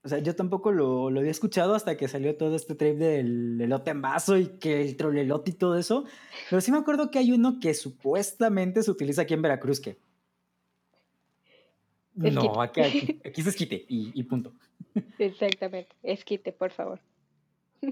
[0.03, 3.61] O sea, yo tampoco lo, lo había escuchado hasta que salió todo este trip del
[3.61, 6.05] elote en vaso y que el trolelote y todo eso.
[6.49, 9.97] Pero sí me acuerdo que hay uno que supuestamente se utiliza aquí en Veracruz, que
[12.15, 14.53] no, aquí, aquí, se esquite y, punto.
[15.17, 16.99] Exactamente, esquite, por favor.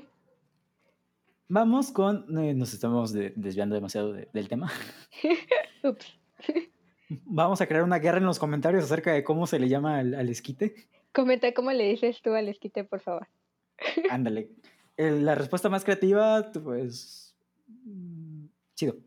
[1.48, 2.38] Vamos con.
[2.38, 4.72] Eh, nos estamos desviando demasiado del tema.
[5.84, 6.16] Ups.
[7.26, 10.14] Vamos a crear una guerra en los comentarios acerca de cómo se le llama al,
[10.14, 10.76] al esquite.
[11.12, 13.28] Comenta cómo le dices tú al esquite, por favor.
[14.12, 14.50] Ándale.
[14.96, 17.36] El- La respuesta más creativa, pues.
[18.76, 18.98] Chido.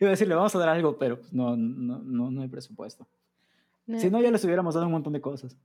[0.00, 3.06] Iba a decirle, vamos a dar algo, pero no, no, no, no hay presupuesto.
[3.86, 5.56] No, Si no, ya les hubiéramos dado un montón de cosas.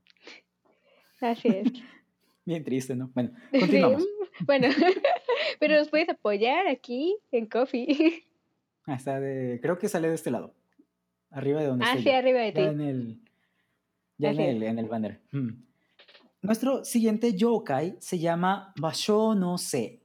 [1.22, 1.72] Así es.
[2.46, 3.12] Bien triste, ¿no?
[3.14, 4.08] Bueno, Sí, continuamos.
[4.42, 4.68] Bueno,
[5.60, 8.24] pero nos puedes apoyar aquí en Coffee.
[8.86, 10.54] Ah, está de, creo que sale de este lado.
[11.30, 12.16] Arriba de donde Ah, estoy sí, yo.
[12.16, 12.62] arriba de ti.
[12.62, 13.22] Ya en el,
[14.18, 15.22] ya el, en el banner.
[15.32, 15.50] Mm.
[16.42, 20.02] Nuestro siguiente yokai se llama Basho no Se.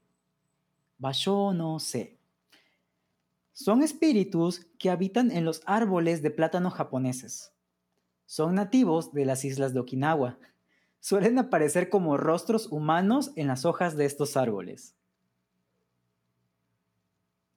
[0.99, 2.19] Basho no Se.
[3.53, 7.54] Son espíritus que habitan en los árboles de plátano japoneses.
[8.27, 10.39] Son nativos de las islas de Okinawa.
[11.01, 14.97] Suelen aparecer como rostros humanos en las hojas de estos árboles.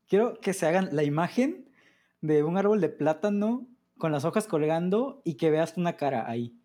[0.08, 1.70] Quiero que se hagan la imagen
[2.22, 6.58] de un árbol de plátano con las hojas colgando y que veas una cara ahí.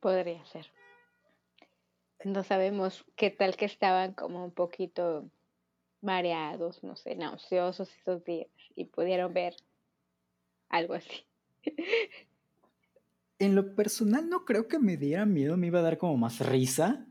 [0.00, 0.66] Podría ser.
[2.24, 5.30] No sabemos qué tal que estaban como un poquito
[6.00, 9.54] mareados, no sé, nauseosos esos días y pudieron ver
[10.68, 11.27] algo así.
[13.38, 16.40] En lo personal no creo que me diera miedo, me iba a dar como más
[16.44, 17.06] risa.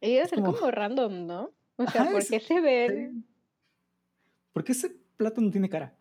[0.00, 1.50] Debe Es ser como- como random, ¿no?
[1.76, 3.26] O sea, Ajá, ¿por es- qué se ven?
[4.52, 5.96] ¿Por qué ese plátano tiene cara?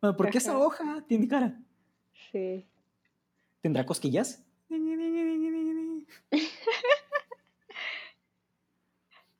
[0.00, 1.60] Bueno, ¿por qué esa hoja tiene cara?
[2.32, 2.66] Sí.
[3.60, 4.42] ¿Tendrá cosquillas?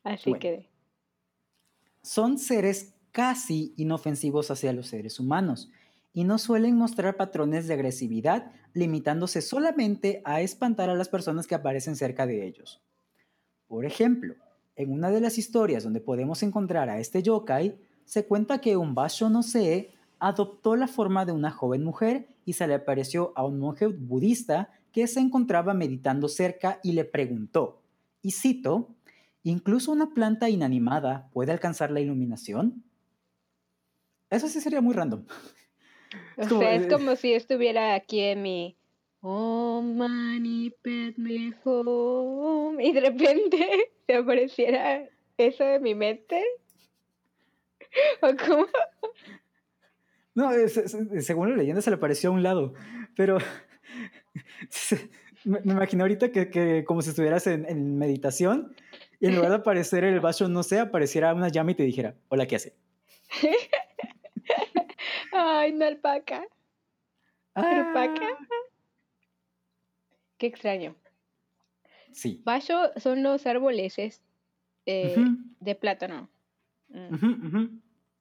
[0.04, 0.40] Así Bueno.
[0.40, 0.68] que
[2.02, 5.70] Son seres casi inofensivos hacia los seres humanos
[6.16, 11.54] y no suelen mostrar patrones de agresividad, limitándose solamente a espantar a las personas que
[11.54, 12.80] aparecen cerca de ellos.
[13.68, 14.34] Por ejemplo,
[14.76, 18.94] en una de las historias donde podemos encontrar a este yokai, se cuenta que un
[18.94, 23.44] Basho no Se adoptó la forma de una joven mujer y se le apareció a
[23.44, 27.82] un monje budista que se encontraba meditando cerca y le preguntó,
[28.22, 28.88] y cito,
[29.42, 32.84] ¿incluso una planta inanimada puede alcanzar la iluminación?
[34.30, 35.26] Eso sí sería muy random.
[36.36, 38.76] O Es como, sea, es como si estuviera aquí en mi
[39.20, 46.42] Om Mani Padme Hum y de repente se apareciera eso de mi mente.
[48.22, 48.66] ¿O cómo?
[50.34, 52.74] No, es- es- es- según la leyenda se le apareció a un lado,
[53.16, 53.38] pero
[55.44, 58.74] me, me imagino ahorita que, que como si estuvieras en, en meditación
[59.18, 62.14] y en lugar de aparecer el vaso, no sé, apareciera una llama y te dijera,
[62.28, 62.74] hola, ¿qué hace?
[65.36, 66.46] Ay, no alpaca.
[67.54, 68.28] ¿Alpaca?
[68.40, 68.46] "Ah".
[70.38, 70.94] Qué extraño.
[72.12, 72.42] Sí.
[72.44, 74.22] Basho son los árboles es,
[74.86, 75.16] eh,
[75.60, 76.28] de plátano.
[76.88, 77.78] Mm.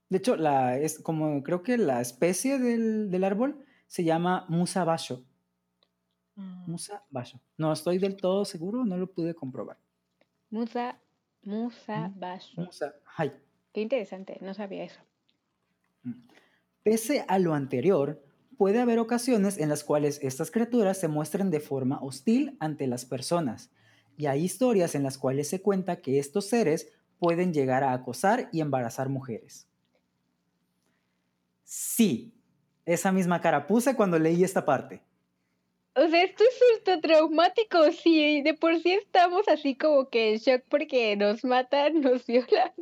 [0.10, 4.84] De hecho, la, es como creo que la especie del, del árbol se llama Musa
[4.84, 5.24] Basho.
[6.36, 6.72] Mm.
[6.72, 7.40] Musa Basho.
[7.58, 9.78] No estoy del todo seguro, no lo pude comprobar.
[10.50, 10.98] Musa,
[11.44, 12.62] Musa Mm, Basho.
[12.62, 13.32] Musa, hai.
[13.74, 15.02] Qué interesante, no sabía eso.
[16.86, 18.22] Pese a lo anterior,
[18.60, 23.06] puede haber ocasiones en las cuales estas criaturas se muestren de forma hostil ante las
[23.06, 23.72] personas,
[24.18, 28.50] y hay historias en las cuales se cuenta que estos seres pueden llegar a acosar
[28.52, 29.68] y embarazar mujeres.
[31.64, 32.36] Sí,
[32.86, 35.02] esa misma cara puse cuando leí esta parte.
[35.96, 37.92] O sea, esto es ultra traumático.
[37.94, 42.74] Sí, de por sí estamos así como que en shock porque nos matan, nos violan.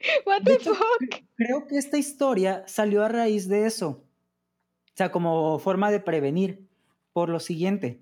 [0.26, 1.22] What the hecho, fuck?
[1.36, 3.88] Creo que esta historia salió a raíz de eso.
[3.88, 6.66] O sea, como forma de prevenir.
[7.12, 8.00] Por lo siguiente,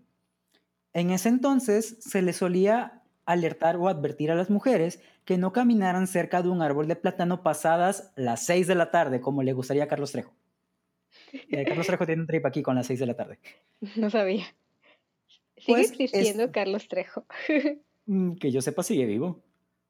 [0.92, 6.06] en ese entonces se les solía alertar o advertir a las mujeres que no caminaran
[6.06, 9.84] cerca de un árbol de plátano pasadas las 6 de la tarde, como le gustaría
[9.84, 10.34] a Carlos Trejo.
[11.32, 13.38] Eh, Carlos Trejo tiene un trip aquí con las 6 de la tarde.
[13.96, 14.44] No sabía.
[15.56, 17.24] Sigue Pues, existiendo es- Carlos Trejo.
[18.08, 19.40] Mm, Que yo sepa, sigue vivo.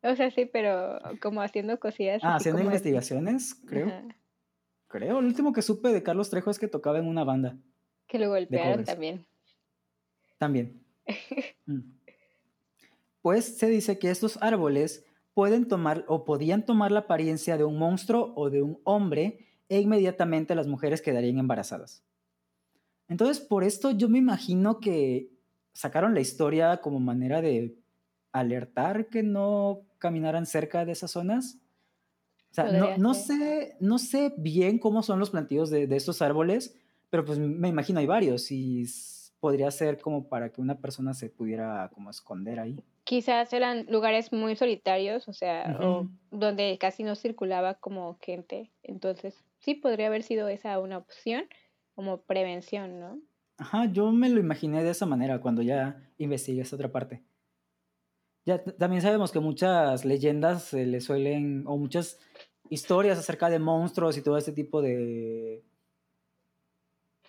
[0.02, 2.22] O sea, sí, pero como haciendo cosillas.
[2.22, 3.88] Ah, haciendo como investigaciones, creo.
[3.88, 4.04] Ajá,
[4.88, 5.18] Creo.
[5.18, 7.59] El último que supe de Carlos Trejo es que tocaba en una banda.
[8.06, 9.26] Que lo golpearon también.
[10.38, 10.82] También.
[11.66, 11.96] Mm.
[13.22, 15.04] Pues se dice que estos árboles
[15.35, 19.80] pueden tomar o podían tomar la apariencia de un monstruo o de un hombre e
[19.80, 22.04] inmediatamente las mujeres quedarían embarazadas.
[23.09, 25.32] Entonces, por esto yo me imagino que
[25.72, 27.76] sacaron la historia como manera de
[28.38, 31.59] alertar que no caminaran cerca de esas zonas.
[32.51, 36.22] O sea, no, no sé, no sé bien cómo son los plantíos de, de estos
[36.22, 36.75] árboles,
[37.11, 38.87] pero pues me imagino hay varios y
[39.40, 42.83] podría ser como para que una persona se pudiera como esconder ahí.
[43.05, 48.72] Quizás eran lugares muy solitarios, o sea, o donde casi no circulaba como gente.
[48.83, 51.44] Entonces, sí podría haber sido esa una opción
[51.94, 53.20] como prevención, ¿no?
[53.59, 57.22] Ajá, yo me lo imaginé de esa manera cuando ya investigué esa otra parte.
[58.46, 62.20] Ya también sabemos que muchas leyendas se le suelen, o muchas
[62.70, 65.64] historias acerca de monstruos y todo este tipo de,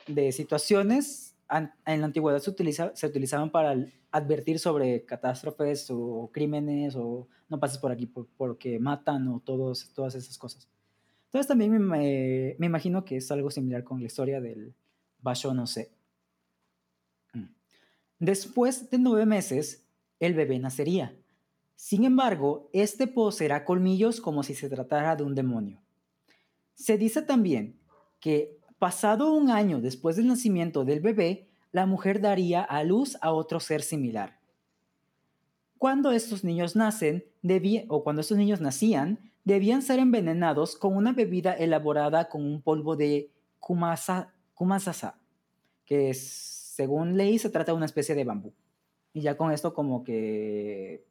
[0.08, 3.76] de situaciones en la antigüedad se, utiliza, se utilizaban para
[4.12, 10.16] advertir sobre catástrofes o crímenes o no pases por aquí porque matan o todos, todas
[10.16, 10.68] esas cosas.
[11.26, 14.74] Entonces también me, me, imagino que es algo similar con la historia del
[15.20, 15.92] Basho no sé.
[17.34, 17.46] Mm.
[18.20, 19.87] Después de nueve meses,
[20.20, 21.16] el bebé nacería.
[21.76, 25.80] Sin embargo, este poseerá colmillos como si se tratara de un demonio.
[26.74, 27.80] Se dice también
[28.20, 33.32] que pasado un año después del nacimiento del bebé, la mujer daría a luz a
[33.32, 34.40] otro ser similar.
[35.78, 37.26] Cuando estos niños nacen,
[37.88, 42.96] o cuando estos niños nacían, debían ser envenenados con una bebida elaborada con un polvo
[42.96, 45.20] de kumasa, kumasasa,
[45.86, 48.54] que según ley se trata de una especie de bambú.
[49.18, 51.04] Y ya con esto como que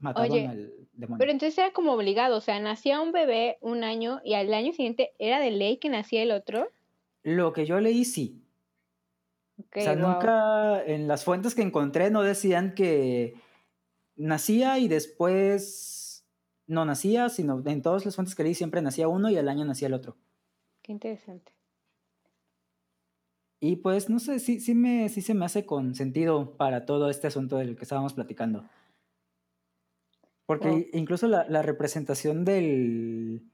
[0.00, 1.18] mataban al demonio.
[1.20, 4.72] Pero entonces era como obligado, o sea, nacía un bebé un año y al año
[4.72, 6.68] siguiente era de ley que nacía el otro.
[7.22, 8.42] Lo que yo leí sí.
[9.56, 13.34] o sea, nunca en las fuentes que encontré no decían que
[14.16, 16.26] nacía y después
[16.66, 19.64] no nacía, sino en todas las fuentes que leí siempre nacía uno y al año
[19.64, 20.16] nacía el otro.
[20.82, 21.52] Qué interesante.
[23.64, 27.08] Y pues no sé, sí, sí, me, sí se me hace con sentido para todo
[27.08, 28.68] este asunto del que estábamos platicando.
[30.46, 33.44] Porque incluso la, la, representación del,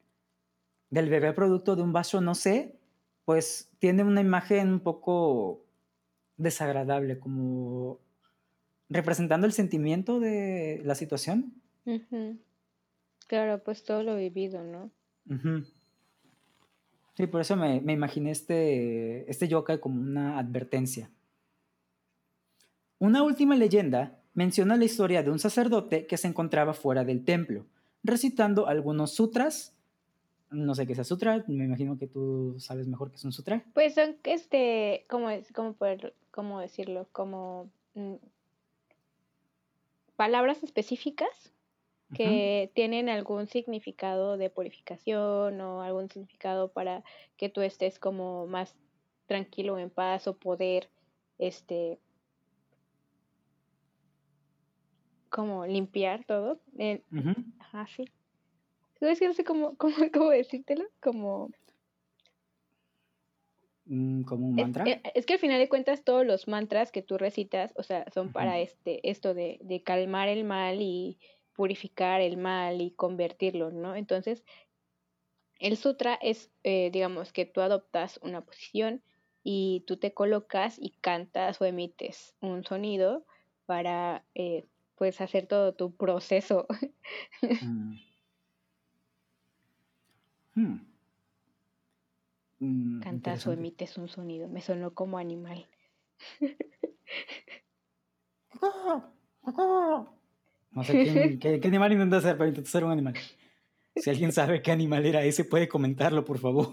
[0.89, 2.79] del bebé producto de un vaso, no sé,
[3.27, 5.67] pues tiene una imagen un poco
[6.39, 8.01] desagradable, como
[8.89, 11.53] representando el sentimiento de la situación.
[13.27, 14.91] Claro, pues todo lo vivido, ¿no?
[17.19, 21.11] Sí, por eso me, imaginé este, este yokai como una advertencia.
[23.01, 27.67] Una última leyenda menciona la historia de un sacerdote que se encontraba fuera del templo,
[28.05, 29.75] recitando algunos sutras.
[30.53, 33.65] No sé qué es sutra, me imagino que tú sabes mejor qué es un sutra.
[33.75, 37.09] Pues son, este, ¿cómo, cómo, poder, cómo decirlo?
[37.11, 38.15] Como mm,
[40.15, 41.53] palabras específicas
[42.15, 47.05] que tienen algún significado de purificación o algún significado para
[47.37, 48.75] que tú estés como más
[49.27, 50.89] tranquilo, en paz o poder,
[51.39, 51.99] este,
[55.29, 56.61] como limpiar todo.
[57.59, 58.05] Ajá, sí.
[59.01, 61.51] Es que no sé cómo, cómo, cómo decírtelo, como...
[63.85, 64.85] Mm, como un mantra.
[64.87, 68.05] Eh, es, que al final de cuentas todos los mantras que tú recitas, o sea,
[68.13, 71.19] son para este, esto de, de calmar el mal y
[71.59, 73.97] purificar el mal y convertirlo, ¿no?
[73.97, 74.45] Entonces,
[75.59, 79.03] el sutra es, eh, digamos, que tú adoptas una posición
[79.43, 83.27] y tú te colocas y cantas o emites un sonido
[83.67, 86.69] para eh, pues hacer todo tu proceso.
[87.61, 87.97] Mm.
[90.55, 90.77] Hmm.
[92.61, 94.47] Mm, Cantas o emites un sonido.
[94.47, 95.67] Me sonó como animal.
[100.71, 100.93] No sé
[101.41, 103.15] qué, animal intenta hacer, pero intenta ser un animal.
[103.97, 106.69] Si alguien sabe qué animal era ese, puede comentarlo, por favor.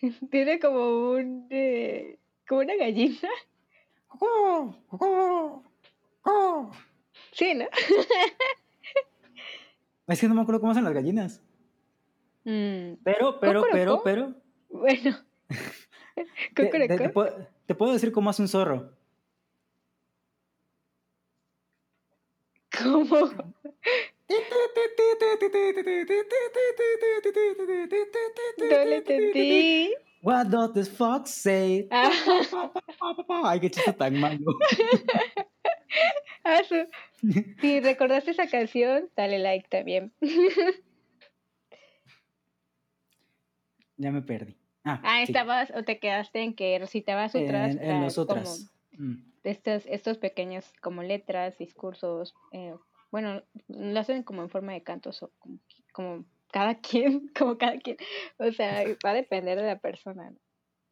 [0.30, 1.46] Tiene como un.
[1.50, 3.28] Eh, como una gallina.
[7.32, 7.64] Sí, ¿no?
[10.08, 11.42] es que no me acuerdo cómo hacen las gallinas.
[12.44, 12.94] Mm.
[13.02, 14.34] Pero, pero, pero, pero.
[14.68, 15.16] Bueno.
[16.54, 16.66] te,
[17.66, 18.90] te, puedo, decir cómo hace un zorro.
[22.92, 23.16] ¿Cómo?
[28.58, 29.94] No le entendí.
[30.22, 31.88] What does the fox say?
[31.90, 34.56] Ay, qué chiste tan malo.
[36.44, 36.62] Ah,
[37.60, 40.12] si recordaste esa canción, dale like también.
[43.96, 44.56] Ya me perdí.
[44.84, 47.76] Ah, ah estabas o te quedaste en que recitabas otras.
[47.76, 48.72] En, los otras.
[48.98, 49.31] Mm.
[49.44, 52.74] Estos, estos pequeños como letras, discursos, eh,
[53.10, 55.32] bueno, lo hacen como en forma de cantos o
[55.92, 57.96] como, cada quien, como cada quien.
[58.38, 60.34] O sea, va a depender de la persona.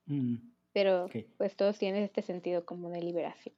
[0.07, 0.37] Mm.
[0.73, 3.57] Pero pues todos tienen este sentido como de liberación.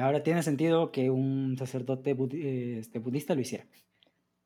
[0.00, 2.16] ahora tiene sentido que un sacerdote
[2.78, 3.64] este, budista lo hiciera.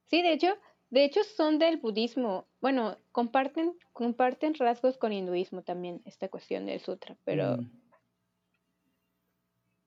[0.04, 0.54] Sí, de hecho,
[0.90, 2.46] de hecho son del budismo.
[2.60, 7.70] Bueno, comparten, comparten rasgos con hinduismo también, esta cuestión del sutra, pero mm.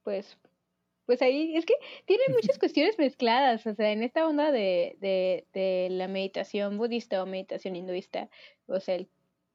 [0.03, 0.37] pues,
[1.05, 1.73] pues ahí es que
[2.05, 7.21] tiene muchas cuestiones mezcladas, o sea, en esta onda de, de, de la meditación budista
[7.21, 8.29] o meditación hinduista,
[8.67, 8.99] o sea,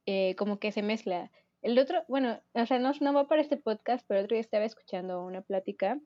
[0.06, 1.30] eh, como que se mezcla.
[1.62, 4.40] El otro, bueno, o sea, no, no va para este podcast, pero el otro día
[4.40, 6.00] estaba escuchando una plática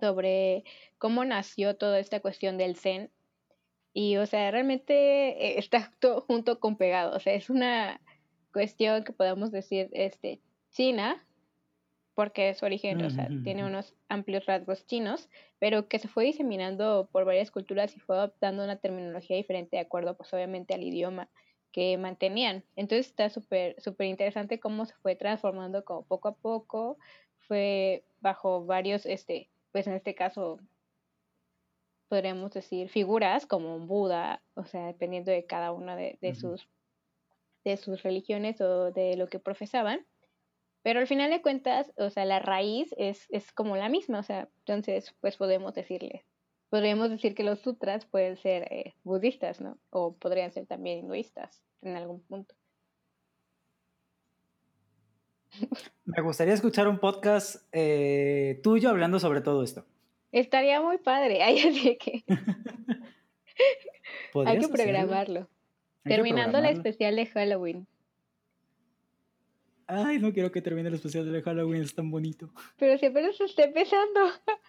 [0.00, 0.64] sobre
[0.98, 3.10] cómo nació toda esta cuestión del zen.
[3.98, 7.16] Y, o sea, realmente eh, está todo junto con pegado.
[7.16, 7.98] O sea, es una
[8.52, 11.24] cuestión que podemos decir, este, china,
[12.14, 17.08] porque su origen, o sea, tiene unos amplios rasgos chinos, pero que se fue diseminando
[17.10, 21.30] por varias culturas y fue adoptando una terminología diferente de acuerdo, pues obviamente al idioma
[21.72, 22.64] que mantenían.
[22.76, 26.98] Entonces está súper, súper interesante cómo se fue transformando como poco a poco,
[27.48, 30.60] fue bajo varios, este, pues en este caso,
[32.08, 36.68] podríamos decir, figuras como Buda, o sea, dependiendo de cada una de, de sus,
[37.64, 40.06] de sus religiones o de lo que profesaban
[40.86, 44.22] pero al final de cuentas, o sea, la raíz es, es como la misma, o
[44.22, 46.24] sea, entonces, pues podemos decirle,
[46.68, 49.80] podríamos decir que los sutras pueden ser eh, budistas, ¿no?
[49.90, 52.54] O podrían ser también hinduistas en algún punto.
[56.04, 59.84] Me gustaría escuchar un podcast eh, tuyo hablando sobre todo esto.
[60.36, 61.42] Estaría muy padre.
[61.42, 62.24] Hay así que.
[64.46, 65.48] Hay que programarlo.
[66.04, 67.86] Terminando el especial de Halloween.
[69.86, 72.50] Ay, no quiero que termine el especial de Halloween, es tan bonito.
[72.76, 74.20] Pero si apenas se está empezando.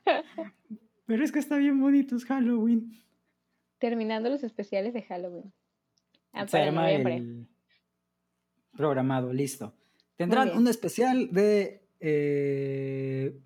[1.05, 3.03] Pero es que está bien bonito, es Halloween.
[3.78, 5.53] Terminando los especiales de Halloween.
[6.32, 7.47] Ah, se llama el
[8.72, 9.74] programado, listo.
[10.15, 13.38] Tendrán un especial de eh,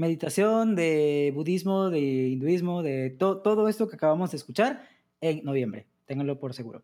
[0.00, 4.88] meditación, de budismo, de hinduismo, de todo esto que acabamos de escuchar
[5.20, 5.86] en noviembre.
[6.06, 6.82] Ténganlo por seguro.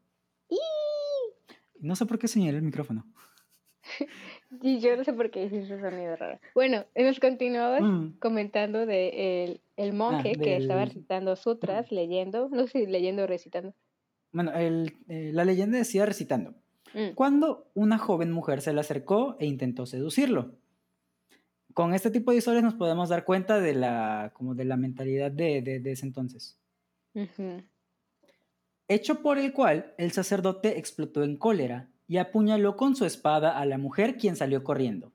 [1.81, 3.07] No sé por qué señalé el micrófono.
[4.63, 6.39] Y yo no sé por qué hiciste ese sonido raro.
[6.55, 8.19] Bueno, nos continuabas mm.
[8.21, 13.25] comentando de el, el monje ah, que estaba recitando sutras, leyendo, no sé si leyendo
[13.25, 13.75] o recitando.
[14.33, 16.55] Bueno, el, eh, la leyenda decía recitando.
[16.95, 17.15] Mm.
[17.15, 20.55] Cuando una joven mujer se le acercó e intentó seducirlo.
[21.77, 25.31] Con este tipo de historias nos podemos dar cuenta de la, como de la mentalidad
[25.31, 26.59] de, de, ese entonces.
[28.89, 33.67] Hecho por el cual el sacerdote explotó en cólera y apuñaló con su espada a
[33.67, 35.13] la mujer quien salió corriendo.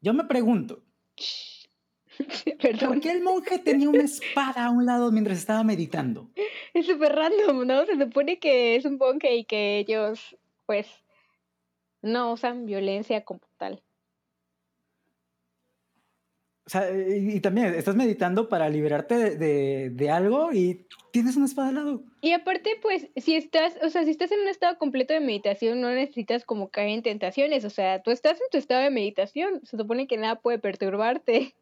[0.00, 0.82] Yo me pregunto,
[2.80, 6.30] ¿por qué el monje tenía una espada a un lado mientras estaba meditando?
[6.72, 7.84] Es súper random, ¿no?
[7.84, 10.88] Se supone que es un monje y que ellos, pues,
[12.00, 13.82] no usan violencia como tal.
[16.70, 21.74] O sea, y, también estás meditando para liberarte de, algo y tienes una espada al
[21.74, 22.02] lado.
[22.20, 25.80] Y aparte, pues, si estás, o sea, si estás en un estado completo de meditación,
[25.80, 27.64] no necesitas como caer en tentaciones.
[27.64, 29.60] O sea, tú estás en tu estado de meditación.
[29.64, 31.56] Se supone que nada puede perturbarte.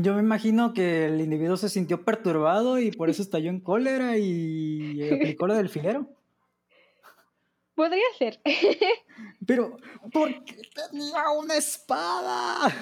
[0.00, 4.18] Yo me imagino que el individuo se sintió perturbado y por eso estalló en cólera
[4.18, 6.08] y aplicó lo del filero.
[7.76, 8.40] Podría ser.
[9.46, 9.76] Pero,
[10.12, 12.72] ¿por qué tenía una espada?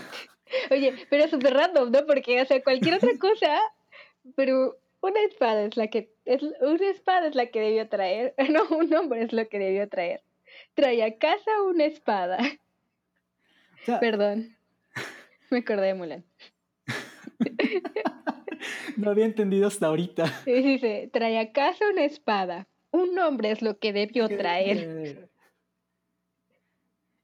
[0.71, 2.07] Oye, pero súper random, ¿no?
[2.07, 3.61] Porque, o sea, cualquier otra cosa,
[4.37, 8.65] pero una espada es la que, es, una espada es la que debió traer, no,
[8.77, 10.23] un hombre es lo que debió traer.
[10.75, 12.39] Trae a casa una espada.
[14.01, 14.57] Perdón,
[15.51, 16.25] me acordé de Mulan.
[18.97, 20.27] no había entendido hasta ahorita.
[20.45, 22.69] Sí, dice, trae a casa una espada.
[22.91, 25.31] Un hombre es lo que debió traer.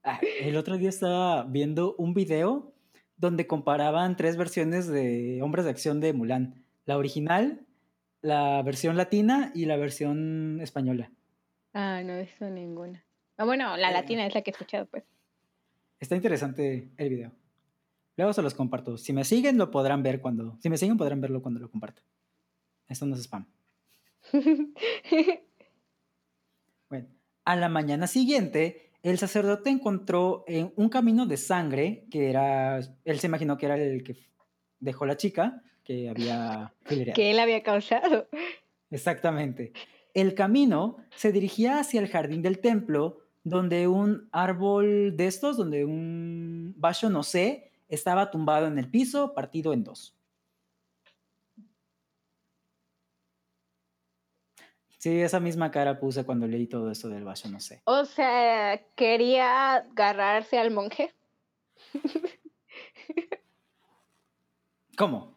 [0.03, 2.76] Ah, el otro día estaba viendo un video
[3.16, 6.64] donde comparaban tres versiones de Hombres de Acción de Mulan.
[6.84, 7.66] La original,
[8.20, 11.10] la versión latina y la versión española.
[11.72, 13.04] Ah, no he visto ninguna.
[13.36, 15.04] Ah, bueno, la eh, latina es la que he escuchado, pues.
[15.98, 17.32] Está interesante el video.
[18.16, 18.96] Luego se los comparto.
[18.96, 20.56] Si me siguen, lo podrán ver cuando...
[20.60, 22.02] Si me siguen, podrán verlo cuando lo comparto.
[22.88, 23.46] Esto no es spam.
[26.88, 27.08] bueno,
[27.44, 33.20] a la mañana siguiente el sacerdote encontró en un camino de sangre, que era, él
[33.20, 34.16] se imaginó que era el que
[34.80, 36.74] dejó la chica, que había...
[36.84, 38.26] Que él había causado.
[38.90, 39.72] Exactamente.
[40.12, 45.84] El camino se dirigía hacia el jardín del templo, donde un árbol de estos, donde
[45.84, 50.15] un vaso no sé, estaba tumbado en el piso, partido en dos.
[55.07, 57.80] Sí, esa misma cara puse cuando leí todo esto del vaso, no sé.
[57.84, 61.14] O sea, quería agarrarse al monje.
[64.98, 65.36] ¿Cómo?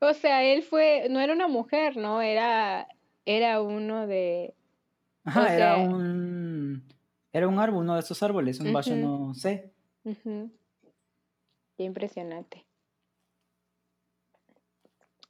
[0.00, 2.20] O sea, él fue, no era una mujer, ¿no?
[2.20, 2.88] Era,
[3.24, 4.54] era uno de...
[5.24, 6.86] Ajá, era un...
[7.32, 9.72] Era un árbol, uno de esos árboles, un vaso, no sé.
[10.04, 10.50] Qué
[11.78, 12.66] impresionante.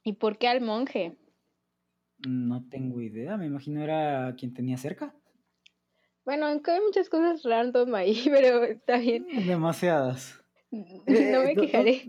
[0.03, 1.15] ¿Y por qué al monje?
[2.27, 5.13] No tengo idea, me imagino era quien tenía cerca.
[6.23, 9.25] Bueno, aunque hay muchas cosas random ahí, pero está bien.
[9.47, 10.39] Demasiadas.
[10.71, 12.03] no Eh, me to- quejaré.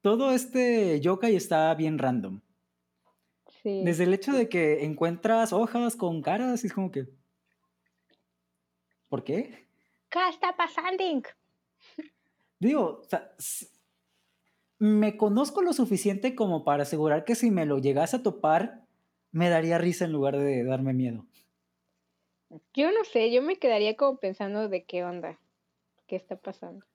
[0.00, 2.40] Todo este yokai está bien random.
[3.62, 3.82] Sí.
[3.84, 7.06] Desde el hecho de que encuentras hojas con caras, es como que.
[9.08, 9.66] ¿Por qué?
[10.10, 11.02] ¿Qué está pasando?
[12.60, 13.32] Digo, o sea,
[14.78, 18.84] me conozco lo suficiente como para asegurar que si me lo llegase a topar,
[19.30, 21.26] me daría risa en lugar de darme miedo.
[22.74, 25.38] Yo no sé, yo me quedaría como pensando de qué onda,
[26.06, 26.86] qué está pasando.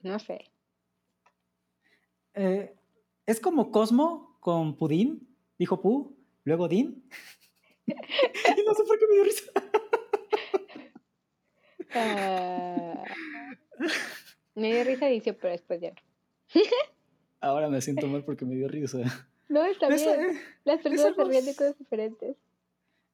[0.00, 0.50] No sé.
[2.34, 2.74] Eh,
[3.26, 5.28] es como Cosmo con Pudín,
[5.58, 7.08] dijo Pu, luego Din.
[7.86, 7.92] y
[8.66, 9.52] no sé por qué me dio risa.
[11.94, 13.04] Ah,
[14.54, 16.62] me dio risa dice, pero después ya no.
[17.40, 18.98] Ahora me siento mal porque me dio risa.
[19.48, 20.36] No, está Es, bien.
[20.36, 22.36] eh, Las personas se ríen de cosas diferentes.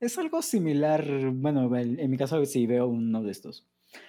[0.00, 3.66] es algo similar, bueno, en, mi caso sí veo uno de estos.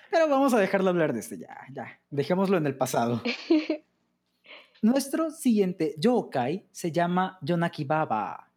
[0.09, 1.99] Pero vamos a dejarlo hablar de este, ya, ya.
[2.09, 3.21] Dejémoslo en el pasado.
[4.81, 8.51] Nuestro siguiente yokai se llama Yonaki Baba.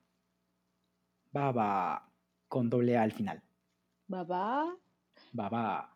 [1.32, 2.10] Baba,
[2.48, 3.42] con doble A al final.
[4.06, 4.74] Babá.
[5.32, 5.94] Baba.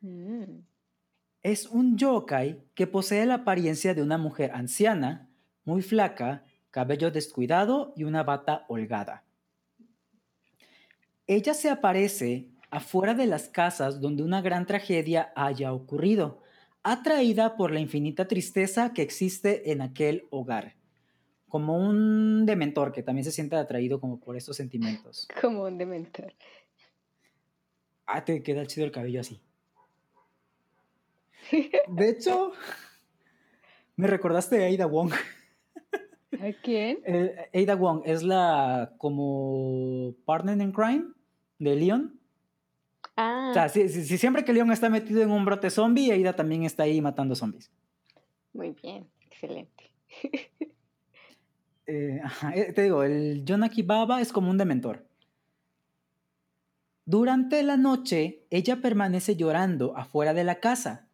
[0.00, 0.60] Mm.
[1.42, 5.28] Es un yokai que posee la apariencia de una mujer anciana,
[5.64, 9.24] muy flaca, cabello descuidado y una bata holgada.
[11.26, 16.42] Ella se aparece afuera de las casas donde una gran tragedia haya ocurrido,
[16.82, 20.76] atraída por la infinita tristeza que existe en aquel hogar,
[21.48, 25.28] como un dementor que también se siente atraído como por estos sentimientos.
[25.40, 26.32] Como un dementor.
[28.06, 29.40] Ah, te queda chido el cabello así.
[31.88, 32.52] De hecho,
[33.96, 35.12] me recordaste a Ada Wong.
[36.32, 36.98] ¿A quién?
[37.06, 41.04] Eh, Ada Wong es la como partner in crime
[41.58, 42.20] de Leon.
[43.16, 46.12] Ah, O sea, si, si- si siempre que Leon está metido en un brote zombie,
[46.12, 47.70] Ada también está ahí matando zombies.
[48.52, 49.90] muy bien, excelente.
[51.90, 52.20] Eh,
[52.54, 55.06] eh, te digo, el Yonaki Baba es como un dementor.
[57.06, 61.08] Durante la noche, ella permanece llorando afuera de la casa.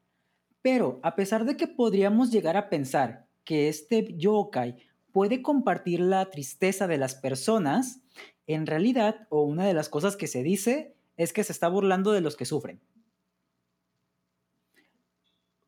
[0.62, 4.76] Pero a pesar de que podríamos llegar a pensar que este yokai
[5.14, 8.00] puede compartir la tristeza de las personas,
[8.48, 12.10] en realidad, o una de las cosas que se dice, es que se está burlando
[12.10, 12.80] de los que sufren.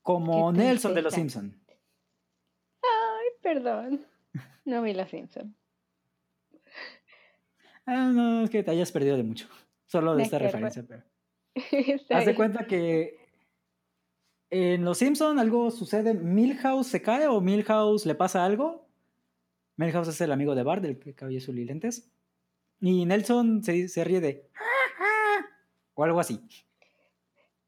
[0.03, 1.15] Como Qué Nelson de los.
[1.15, 1.57] Simpson.
[2.83, 4.05] Ay, perdón.
[4.65, 5.55] No vi los Simpson.
[7.87, 9.47] Ah, no, es que te hayas perdido de mucho.
[9.87, 11.05] Solo de Me esta referencia, pero.
[12.11, 13.17] Haz de cuenta que
[14.51, 18.86] en Los Simpson algo sucede, Milhouse se cae o Milhouse le pasa algo.
[19.77, 22.11] Milhouse es el amigo de Bart, del cabello azul y lentes.
[22.81, 24.49] Y Nelson se, se ríe de
[25.95, 26.41] o algo así.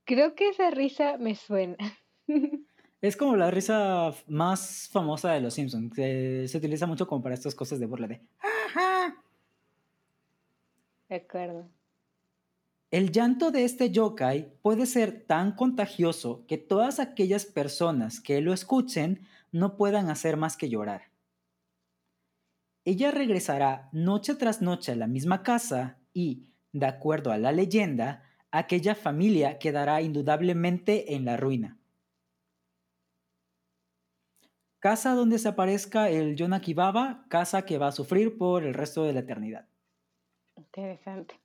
[0.04, 1.76] Creo que esa risa me suena.
[3.00, 5.94] Es como la risa más famosa de Los Simpsons.
[5.94, 8.20] Se, se utiliza mucho como para estas cosas de burla de
[11.08, 11.68] De acuerdo.
[12.90, 18.52] El llanto de este yokai puede ser tan contagioso que todas aquellas personas que lo
[18.52, 21.07] escuchen no puedan hacer más que llorar.
[22.90, 28.22] Ella regresará noche tras noche a la misma casa y, de acuerdo a la leyenda,
[28.50, 31.76] aquella familia quedará indudablemente en la ruina.
[34.78, 39.12] Casa donde desaparezca el Yonaki Baba, casa que va a sufrir por el resto de
[39.12, 39.68] la eternidad.
[40.56, 41.38] Interesante.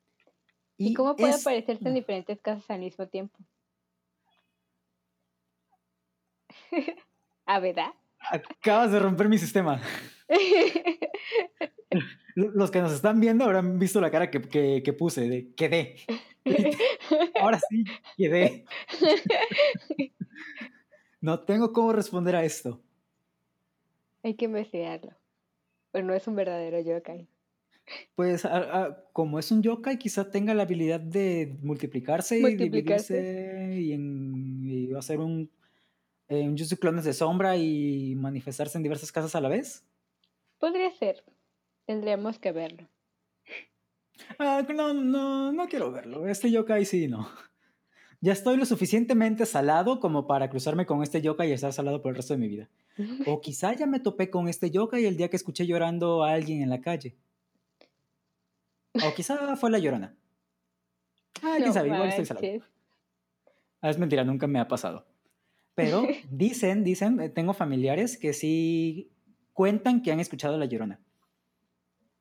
[0.77, 3.37] ¿Y, cómo puede es- aparecerse en diferentes casas al mismo tiempo?
[7.45, 7.93] ¿A verdad?
[8.31, 9.81] Acabas de romper mi sistema.
[12.35, 15.97] Los que nos están viendo habrán visto la cara que, que- que puse de quedé.
[17.41, 17.83] Ahora sí,
[18.17, 18.65] quedé.
[21.21, 22.81] No tengo cómo responder a esto.
[24.23, 25.13] Hay que investigarlo.
[25.91, 27.29] Pero no es un verdadero yokai.
[28.15, 33.77] Pues a- a- como es un yokai, quizá tenga la habilidad de multiplicarse y dividirse
[33.79, 35.49] y, en- y hacer un,
[36.33, 39.85] eh, un Jutsu clones de sombra y manifestarse en diversas casas a la vez.
[40.57, 41.23] Podría ser.
[41.85, 42.87] Tendríamos que verlo.
[44.39, 46.27] Ah, no, no, no quiero verlo.
[46.27, 47.29] Este yokai sí, no.
[48.21, 52.11] Ya estoy lo suficientemente salado como para cruzarme con este yokai y estar salado por
[52.11, 52.69] el resto de mi vida.
[53.27, 56.61] O quizá ya me topé con este yokai el día que escuché llorando a alguien
[56.61, 57.17] en la calle.
[58.93, 60.15] O quizá fue la llorona.
[61.41, 62.47] Ah, quién No sabe, igual estoy salado.
[63.81, 65.05] Ah, es mentira, nunca me ha pasado.
[65.75, 69.11] Pero dicen, dicen, eh, tengo familiares que sí
[69.53, 70.99] cuentan que han escuchado a La Llorona.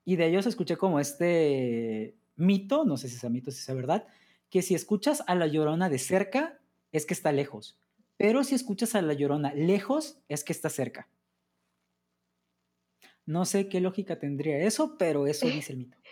[0.05, 4.07] Y de ellos escuché como este mito, no sé si sea mito, si sea verdad,
[4.51, 7.79] que si escuchas a La Llorona de cerca, es que está lejos.
[8.17, 11.09] Pero si escuchas a La Llorona lejos, es que está cerca.
[13.25, 15.99] No sé qué lógica tendría eso, pero eso dice el mito.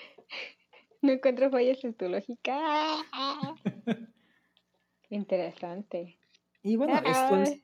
[1.03, 2.61] No encuentro fallas en tu lógica.
[5.09, 6.19] Interesante.
[6.63, 7.63] Y bueno, esto es...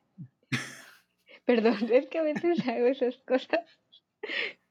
[1.45, 3.65] Perdón, es que a veces hago esas cosas.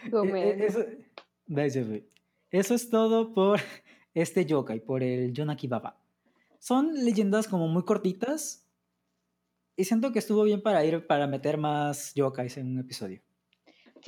[0.00, 0.84] E, e, eso,
[2.50, 3.60] eso es todo por
[4.14, 6.00] este yokai, por el Yonaki Baba.
[6.58, 8.66] Son leyendas como muy cortitas
[9.76, 13.20] y siento que estuvo bien para ir para meter más yokais en un episodio.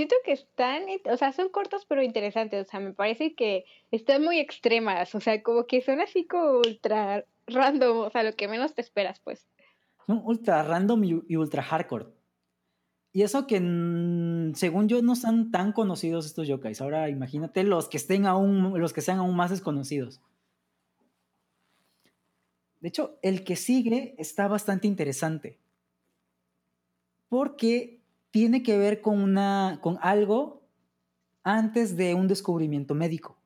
[0.00, 4.24] Siento que están, o sea, son cortos pero interesantes, o sea, me parece que están
[4.24, 8.48] muy extremas, o sea, como que son así como ultra random, o sea, lo que
[8.48, 9.46] menos te esperas, pues.
[10.06, 12.06] Son ultra random y, ultra hardcore.
[13.12, 13.56] Y eso que,
[14.54, 16.80] según yo, no están tan conocidos estos yokais.
[16.80, 20.22] Ahora imagínate los que estén aún, los que sean aún más desconocidos.
[22.80, 25.58] De hecho, el que sigue está bastante interesante.
[27.28, 27.99] Porque
[28.30, 30.62] tiene que ver con, una, con algo
[31.42, 33.36] antes de un descubrimiento médico.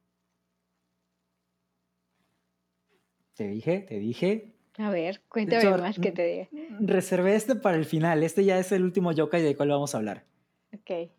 [3.35, 4.55] Te dije, te dije.
[4.79, 6.49] A ver, cuéntame más que te diga.
[6.81, 8.23] Reservé este para el final.
[8.23, 10.25] Este ya es el último yokai del cual vamos a hablar.
[10.73, 11.11] Ok.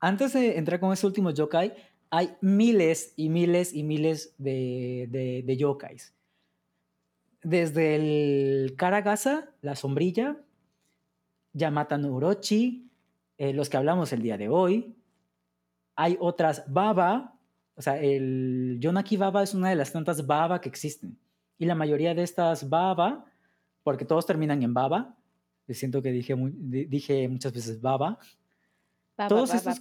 [0.00, 1.74] Antes de entrar con este último yokai,
[2.10, 6.14] hay miles y miles y miles de, de, de yokais.
[7.42, 10.42] Desde el Karagasa, la sombrilla,
[11.52, 12.90] Yamata no Orochi,
[13.38, 14.96] eh, los que hablamos el día de hoy.
[15.96, 17.34] Hay otras Baba,
[17.74, 21.18] o sea, el Yonaki Baba es una de las tantas Baba que existen.
[21.58, 23.24] Y la mayoría de estas Baba,
[23.82, 25.16] porque todos terminan en Baba,
[25.74, 28.18] siento que dije, dije muchas veces Baba.
[29.28, 29.78] Todos estos...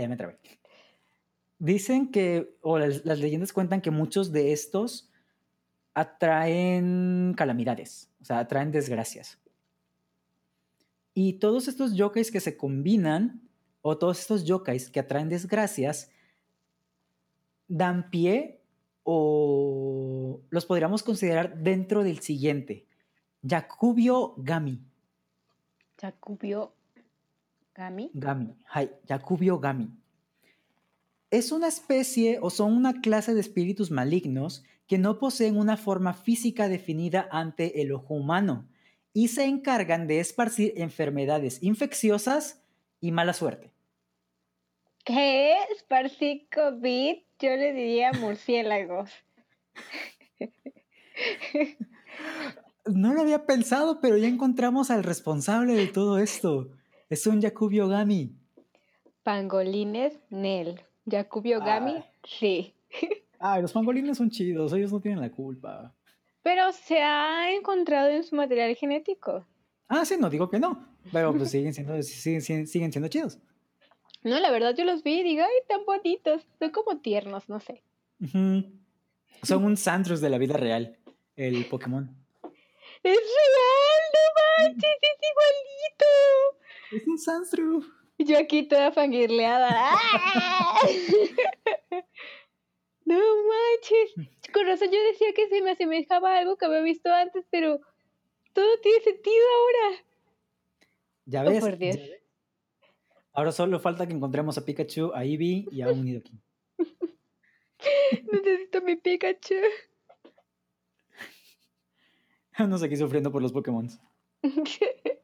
[0.00, 0.38] Ya me trabé.
[1.58, 5.10] Dicen que, o las, leyendas cuentan que muchos de estos
[5.94, 9.38] atraen calamidades, o sea, atraen desgracias.
[11.14, 13.48] Y todos estos yokais que se combinan,
[13.82, 16.10] o todos estos yokais que atraen desgracias,
[17.68, 18.60] dan pie
[19.02, 22.86] o los podríamos considerar dentro del siguiente.
[23.42, 24.80] Yakubio Gami.
[26.00, 26.74] Yakubio
[27.74, 28.10] Gami.
[28.14, 28.56] Gami.
[28.72, 30.02] Hai, Yakubio Gami
[31.32, 36.14] es una especie o son una clase de espíritus malignos que no poseen una forma
[36.14, 38.68] física definida ante el ojo humano
[39.12, 42.62] y se encargan de esparcir enfermedades infecciosas
[43.00, 43.72] y mala suerte.
[45.04, 45.56] ¿Qué?
[45.74, 47.16] ¿Esparcir COVID?
[47.38, 49.10] Yo le diría murciélagos.
[52.86, 56.68] No lo había pensado, pero ya encontramos al responsable de todo esto.
[57.10, 58.34] Es un Yakubio Gami.
[59.22, 60.80] Pangolines Nel.
[61.04, 62.74] Yakubio Gami, sí.
[63.44, 65.92] Ay, los pangolines son chidos, ellos no tienen la culpa.
[66.44, 69.44] Pero se ha encontrado en su material genético.
[69.88, 73.40] Ah, sí, no digo que no, pero pues siguen siendo, siguen, siguen siendo chidos.
[74.22, 77.58] No, la verdad yo los vi y digo, ay, tan bonitos, son como tiernos, no
[77.58, 77.82] sé.
[79.42, 80.96] Son un Sandros de la vida real,
[81.34, 82.16] el Pokémon.
[83.02, 84.02] ¡Es real!
[84.14, 84.98] ¡No manches!
[85.02, 86.62] ¡Es igualito!
[86.92, 87.80] Es un Sandro.
[88.18, 89.68] Yo aquí toda fangirleada.
[89.72, 90.78] ¡Ah!
[93.12, 94.28] no manches.
[94.52, 97.80] Con razón yo decía que se me asemejaba a algo que había visto antes, pero
[98.52, 100.04] todo tiene sentido ahora.
[101.26, 102.10] Ya oh, ves.
[103.32, 106.40] Ahora solo falta que encontremos a Pikachu, a Eevee y a un Nidoking.
[108.30, 109.54] Necesito mi Pikachu.
[112.58, 113.88] no sé aquí sufriendo por los Pokémon.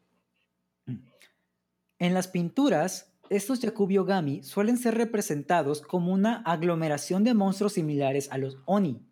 [2.00, 8.38] En las pinturas, estos Yakubio-gami suelen ser representados como una aglomeración de monstruos similares a
[8.38, 9.02] los Oni.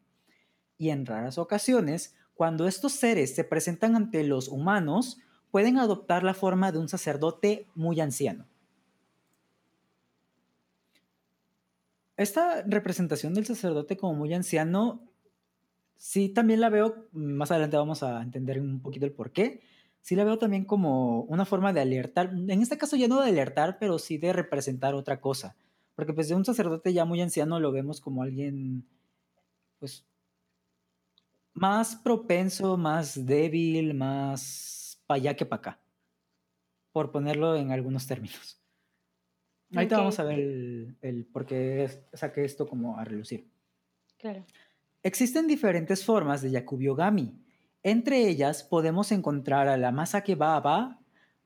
[0.78, 5.18] Y en raras ocasiones, cuando estos seres se presentan ante los humanos,
[5.50, 8.46] pueden adoptar la forma de un sacerdote muy anciano.
[12.16, 15.02] Esta representación del sacerdote como muy anciano,
[15.96, 19.60] sí también la veo, más adelante vamos a entender un poquito el por qué,
[20.06, 23.28] sí la veo también como una forma de alertar, en este caso ya no de
[23.28, 25.56] alertar, pero sí de representar otra cosa.
[25.96, 28.86] Porque pues de un sacerdote ya muy anciano lo vemos como alguien,
[29.80, 30.06] pues,
[31.54, 35.80] más propenso, más débil, más para allá que para acá.
[36.92, 38.62] Por ponerlo en algunos términos.
[39.74, 40.38] Ahorita vamos a ver
[41.00, 43.50] el, por qué saqué esto como a relucir.
[44.18, 44.46] Claro.
[45.02, 47.45] Existen diferentes formas de Yakubio Gami
[47.86, 50.98] Entre ellas podemos encontrar a la Masake Baba,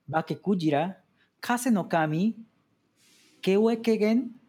[0.06, 1.04] Bakekujira,
[1.38, 2.34] Kase no Kami,
[3.42, 4.40] Kewekegen,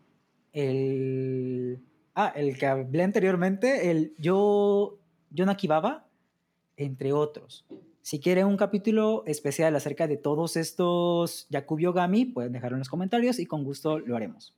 [0.53, 1.81] el,
[2.15, 4.99] ah, el que hablé anteriormente, el Yo,
[5.31, 6.07] Yonakibaba,
[6.77, 7.65] entre otros.
[8.01, 12.89] Si quieren un capítulo especial acerca de todos estos Yakubi Gami, pueden dejarlo en los
[12.89, 14.55] comentarios y con gusto lo haremos.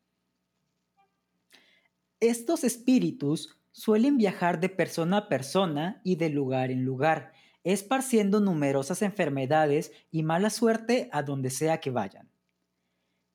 [2.20, 9.02] Estos espíritus suelen viajar de persona a persona y de lugar en lugar, esparciendo numerosas
[9.02, 12.30] enfermedades y mala suerte a donde sea que vayan.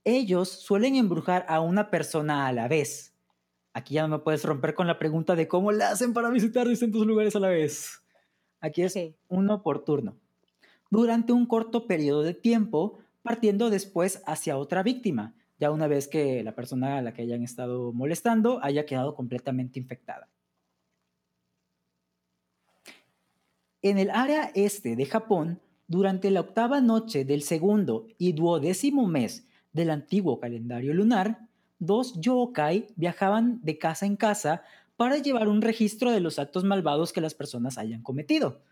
[0.05, 3.15] Ellos suelen embrujar a una persona a la vez.
[3.75, 6.67] Aquí ya no me puedes romper con la pregunta de cómo le hacen para visitar
[6.67, 8.03] distintos lugares a la vez.
[8.61, 8.97] Aquí es
[9.29, 10.19] uno por turno.
[10.91, 16.43] Durante un corto periodo de tiempo, partiendo después hacia otra víctima, ya una vez que
[16.43, 20.29] la persona a la que hayan estado molestando haya quedado completamente infectada.
[23.83, 29.47] En el área este de Japón, durante la octava noche del segundo y duodécimo mes
[29.73, 31.49] del antiguo calendario lunar,
[31.79, 34.63] dos yokai viajaban de casa en casa
[34.97, 38.63] para llevar un registro de los actos malvados que las personas hayan cometido.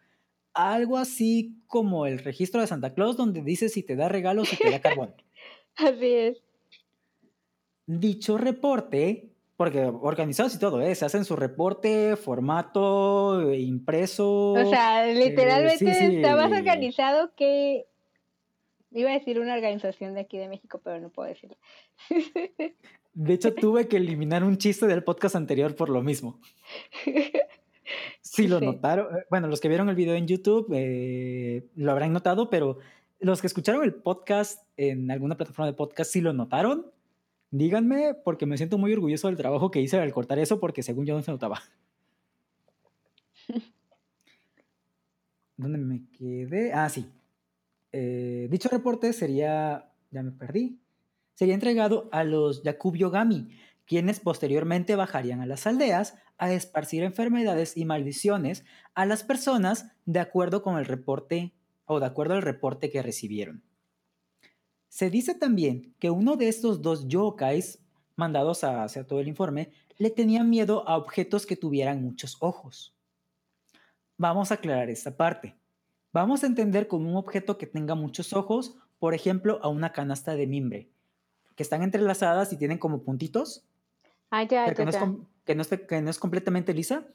[0.53, 4.57] Algo así como el registro de Santa Claus donde dice si te da regalos o
[4.57, 5.15] te da carbón.
[5.77, 6.46] así es.
[7.87, 10.95] Dicho reporte, porque organizados y todo, ¿eh?
[10.95, 14.53] se hacen su reporte, formato, impreso.
[14.53, 17.87] O sea, literalmente eh, está más organizado que
[18.97, 21.59] Iba a decir una organización de aquí de México, pero no puedo decirlo.
[23.13, 26.41] De hecho, tuve que eliminar un chiste del podcast anterior por lo mismo.
[28.21, 29.15] Sí, lo notaron.
[29.15, 32.79] Eh, bueno, los que vieron el video en YouTube eh, lo habrán notado, pero
[33.21, 36.91] los que escucharon el podcast en alguna plataforma de podcast sí lo notaron.
[37.57, 41.07] Díganme, porque me siento muy orgulloso del trabajo que hice al cortar eso, porque según
[41.07, 41.63] yo no se notaba.
[45.57, 46.75] ¿Dónde me quedé?
[46.75, 47.11] Ah, sí.
[47.93, 50.83] Eh, dicho reporte sería, ya me perdí,
[51.33, 53.49] sería entregado a los Yakub-Yogami,
[53.87, 60.21] quienes posteriormente bajarían a las aldeas a esparcir enfermedades y maldiciones a las personas de
[60.21, 61.55] acuerdo con el reporte
[61.87, 63.63] o de acuerdo al reporte que recibieron.
[64.89, 67.81] Se dice también que uno de estos dos yokais
[68.17, 72.95] mandados a hacer todo el informe le tenía miedo a objetos que tuvieran muchos ojos.
[74.19, 75.55] Vamos a aclarar esta parte.
[76.13, 80.35] Vamos a entender como un objeto que tenga muchos ojos, por ejemplo, a una canasta
[80.35, 80.89] de mimbre,
[81.55, 83.67] que están entrelazadas y tienen como puntitos.
[84.31, 84.97] Ah, ya, que, no es,
[85.45, 87.07] que, no es, completamente lisa.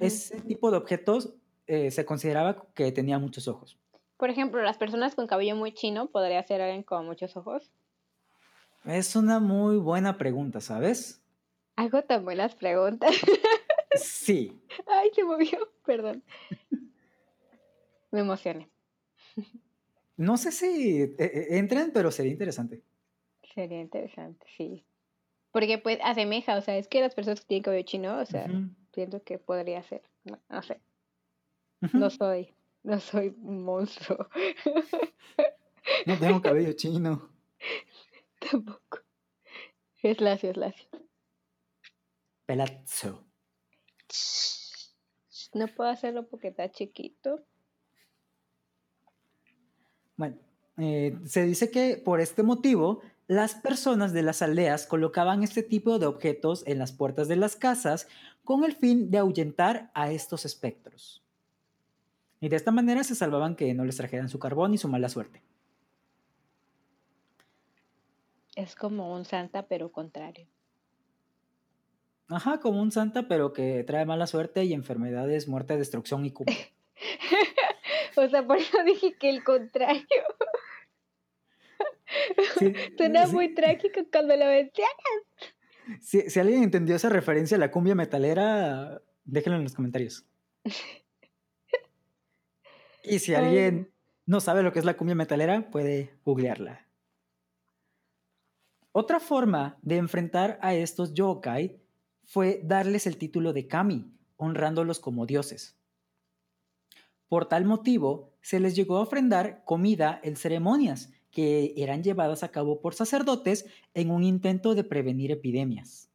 [0.00, 1.34] Ese tipo de objetos
[1.66, 3.78] eh, se consideraba que tenía muchos ojos.
[4.16, 7.70] Por ejemplo, las personas con cabello muy chino, ¿podría ser alguien con muchos ojos?
[8.84, 11.22] Es una muy buena pregunta, ¿sabes?
[11.76, 13.10] Hago tan buenas preguntas.
[13.98, 14.52] Sí.
[14.86, 16.22] Ay, se movió, perdón.
[18.10, 18.68] Me emocioné.
[20.16, 22.82] No sé si eh, eh, entran, pero sería interesante.
[23.54, 24.84] Sería interesante, sí.
[25.50, 28.46] Porque pues asemeja, o sea, es que las personas que tienen cabello chino, o sea,
[28.92, 30.80] siento que podría ser, no, sé.
[31.92, 32.54] No soy,
[32.90, 34.28] no soy un monstruo.
[36.06, 37.30] No tengo cabello chino.
[38.38, 39.00] Tampoco.
[40.02, 40.88] Es lacio, es lacio.
[42.46, 43.24] Pelazzo.
[45.52, 47.44] No puedo hacerlo porque está chiquito.
[50.16, 50.36] Bueno,
[50.78, 55.98] eh, se dice que por este motivo las personas de las aldeas colocaban este tipo
[55.98, 58.06] de objetos en las puertas de las casas
[58.44, 61.25] con el fin de ahuyentar a estos espectros.
[62.46, 65.08] Y de esta manera se salvaban que no les trajeran su carbón y su mala
[65.08, 65.42] suerte.
[68.54, 70.46] Es como un santa, pero contrario.
[72.28, 76.52] Ajá, como un santa, pero que trae mala suerte y enfermedades, muerte, destrucción y cupo.
[78.16, 80.06] O sea, por eso dije que el contrario.
[82.96, 84.94] Suena muy trágico cuando lo mencionas.
[86.00, 90.24] Si, si, alguien entendió esa referencia a la cumbia metalera, déjenlo en los comentarios.
[93.06, 93.92] Y si alguien
[94.26, 96.86] no sabe lo que es la cumbia metalera, puede googlearla.
[98.92, 101.80] Otra forma de enfrentar a estos yokai
[102.24, 105.76] fue darles el título de kami, honrándolos como dioses.
[107.28, 112.50] Por tal motivo, se les llegó a ofrendar comida en ceremonias que eran llevadas a
[112.50, 116.08] cabo por sacerdotes en un intento de prevenir epidemias.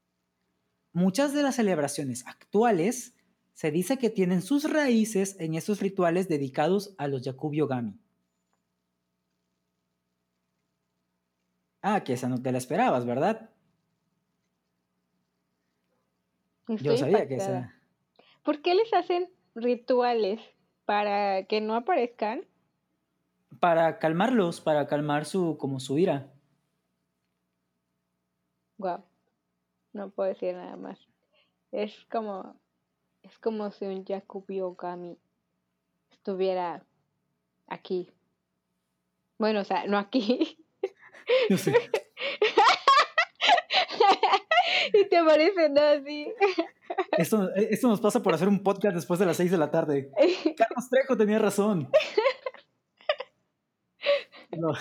[0.94, 3.14] Muchas de las celebraciones actuales
[3.54, 8.00] se dice que tienen sus raíces en esos rituales dedicados a los Yakubio Gami.
[11.82, 13.50] Ah, que esa no te la esperabas, ¿verdad?
[16.68, 17.76] Yo sabía que esa.
[18.44, 20.40] ¿Por qué les hacen rituales?
[20.92, 22.46] para que no aparezcan.
[23.62, 26.34] Para calmarlos, para calmar su, como su ira.
[28.78, 29.04] Wow.
[29.94, 31.00] No puedo decir nada más.
[31.72, 32.60] Es como,
[33.24, 35.18] es como si un Yakubi Ogami
[36.12, 36.84] estuviera
[37.68, 38.12] aquí.
[39.38, 40.58] Bueno, o sea, no aquí.
[41.50, 41.74] Yo sé.
[44.94, 46.34] y te parece no así.
[47.18, 50.12] Esto, esto nos pasa por hacer un podcast después de las 6 de la tarde.
[50.58, 51.90] Carlos Trejo tenía razón.
[54.52, 54.74] Lo-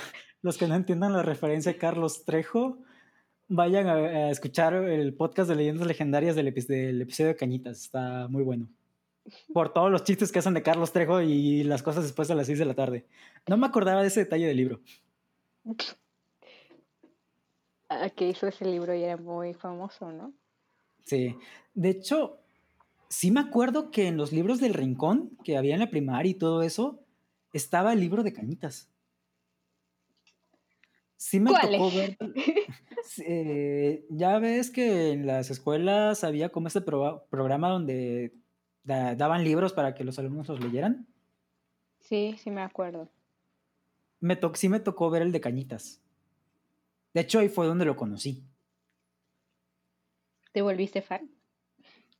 [0.43, 2.79] los que no entiendan la referencia a Carlos Trejo,
[3.51, 7.83] vayan a, a escuchar el podcast de leyendas legendarias del, epi- del episodio de Cañitas.
[7.83, 8.69] Está muy bueno.
[9.53, 12.47] Por todos los chistes que hacen de Carlos Trejo y las cosas después de las
[12.47, 13.05] 6 de la tarde.
[13.47, 14.81] No me acordaba de ese detalle del libro.
[17.89, 20.33] Ah, que hizo ese libro y era muy famoso, ¿no?
[21.05, 21.37] Sí.
[21.75, 22.39] De hecho,
[23.09, 26.35] sí me acuerdo que en los libros del Rincón, que había en la primaria y
[26.35, 27.01] todo eso,
[27.53, 28.89] estaba el libro de Cañitas.
[31.23, 31.95] Sí me ¿Cuál tocó es?
[31.95, 32.19] ver.
[33.27, 38.33] Eh, ya ves que en las escuelas había como este pro- programa donde
[38.85, 41.07] da- daban libros para que los alumnos los leyeran.
[41.99, 43.11] Sí, sí me acuerdo.
[44.21, 46.01] Me to- sí me tocó ver el de Cañitas.
[47.13, 48.45] De hecho, ahí fue donde lo conocí.
[50.53, 51.31] ¿Te volviste fan?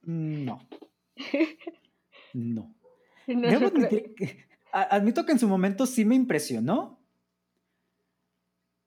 [0.03, 0.67] Mm, No.
[2.35, 2.75] No.
[3.27, 7.00] No, Debo no creo- admitir que- a- admito que en su momento sí me impresionó.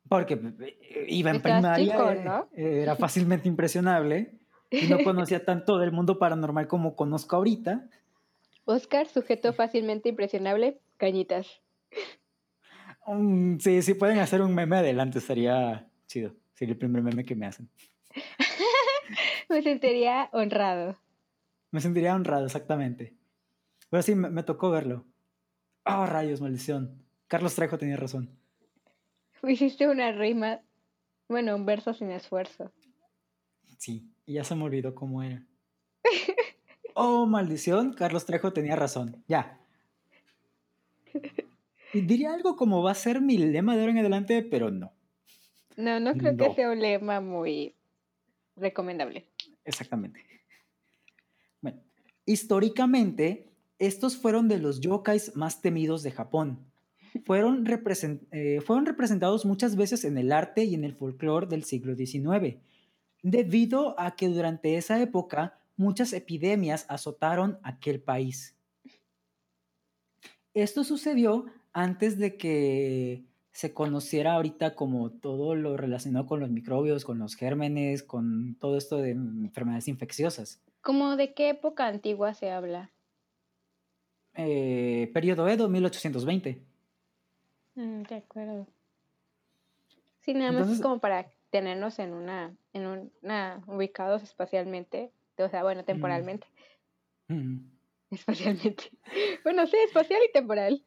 [0.10, 2.50] Porque eh, iba en primaria, chico, eh, ¿no?
[2.54, 4.34] era fácilmente impresionable
[4.70, 7.90] y no conocía tanto del mundo paranormal como conozco ahorita.
[8.66, 11.62] Oscar, sujeto fácilmente impresionable, cañitas.
[13.08, 16.34] Mm, sí, sí pueden hacer un meme adelante, estaría chido.
[16.54, 17.70] Sería el primer meme que me hacen.
[19.50, 20.98] Me sentiría honrado.
[21.70, 23.14] Me sentiría honrado, exactamente.
[23.90, 25.06] Pero sí, me, me tocó verlo.
[25.86, 27.04] Oh, rayos, maldición.
[27.28, 28.30] Carlos Trejo tenía razón.
[29.48, 30.62] Hiciste una rima,
[31.28, 32.72] bueno, un verso sin esfuerzo.
[33.78, 35.46] Sí, y ya se me olvidó cómo era.
[36.96, 39.24] Oh, maldición, Carlos Trejo tenía razón.
[39.28, 39.60] Ya.
[41.92, 44.94] Diría algo como va a ser mi lema de ahora en adelante, pero no.
[45.76, 47.74] No, no creo que sea un lema muy
[48.56, 49.26] recomendable.
[49.66, 50.24] Exactamente.
[51.62, 51.82] Bueno,
[52.28, 56.64] históricamente, estos fueron de los yokais más temidos de Japón.
[57.26, 57.66] Fueron,
[58.32, 62.58] eh, fueron representados muchas veces en el arte y en el folclore del siglo XIX,
[63.22, 68.56] debido a que durante esa época muchas epidemias azotaron aquel país.
[70.54, 77.06] Esto sucedió antes de que se conociera ahorita como todo lo relacionado con los microbios,
[77.06, 80.62] con los gérmenes, con todo esto de enfermedades infecciosas.
[80.82, 82.92] ¿Cómo de qué época antigua se habla?
[84.36, 86.73] Eh, periodo Edo, 1820.
[87.76, 88.68] Mm, de acuerdo.
[90.22, 95.50] Sí, nada más Entonces- es como para tenernos en una, en una, ubicados espacialmente, o
[95.50, 96.48] sea, bueno, temporalmente,
[97.28, 97.60] Mm.
[98.12, 98.92] espacialmente.
[99.44, 100.84] Bueno, sí, espacial y temporal.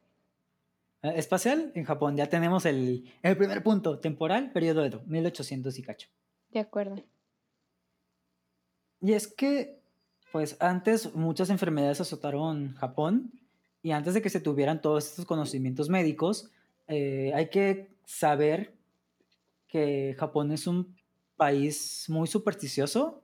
[1.02, 3.98] Eh, Espacial, en Japón, ya tenemos el, el primer punto.
[3.98, 6.08] Temporal, periodo Edo, 1800 y cacho.
[6.50, 7.02] De acuerdo.
[9.02, 9.78] Y es que,
[10.32, 13.30] pues antes muchas enfermedades azotaron Japón
[13.82, 16.50] y antes de que se tuvieran todos estos conocimientos médicos,
[16.88, 18.74] eh, hay que saber
[19.68, 20.96] que Japón es un
[21.36, 23.22] país muy supersticioso.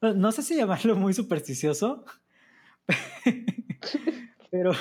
[0.00, 2.04] No sé si llamarlo muy supersticioso,
[4.50, 4.72] pero,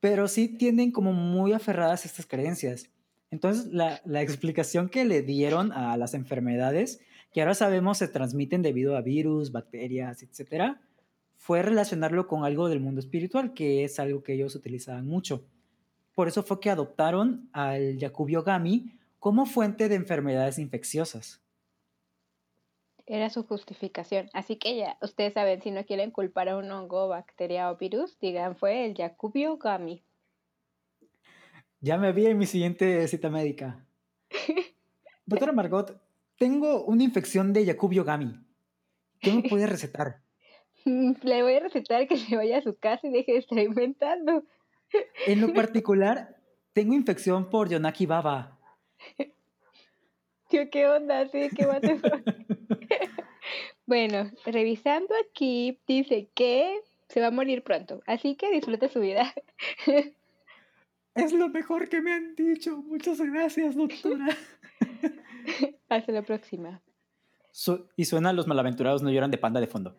[0.00, 2.90] pero sí tienen como muy aferradas estas creencias.
[3.30, 7.00] Entonces, la, la explicación que le dieron a las enfermedades
[7.32, 10.80] que ahora sabemos se transmiten debido a virus, bacterias, etcétera,
[11.38, 15.44] fue relacionarlo con algo del mundo espiritual, que es algo que ellos utilizaban mucho.
[16.14, 21.40] Por eso fue que adoptaron al Yakubi Ogami como fuente de enfermedades infecciosas.
[23.06, 24.28] Era su justificación.
[24.34, 28.18] Así que ya, ustedes saben, si no quieren culpar a un hongo, bacteria o virus,
[28.20, 30.02] digan fue el Yakubi Ogami.
[31.80, 33.86] Ya me vi en mi siguiente cita médica.
[35.24, 35.98] Doctora Margot,
[36.36, 38.44] tengo una infección de Yakubi Ogami.
[39.20, 40.27] ¿Qué me puede recetar?
[41.22, 44.44] Le voy a recetar que se vaya a su casa y deje de estar inventando.
[45.26, 46.36] En lo particular,
[46.72, 48.58] tengo infección por Yonaki Baba.
[50.48, 51.28] Tío, ¿qué onda?
[51.28, 51.66] Sí, qué.
[53.86, 59.32] Bueno, revisando aquí, dice que se va a morir pronto, así que disfrute su vida.
[61.14, 62.76] Es lo mejor que me han dicho.
[62.76, 64.36] Muchas gracias, doctora.
[65.88, 66.82] Hasta la próxima.
[67.50, 69.96] Su- y suena Los malaventurados no lloran de panda de fondo.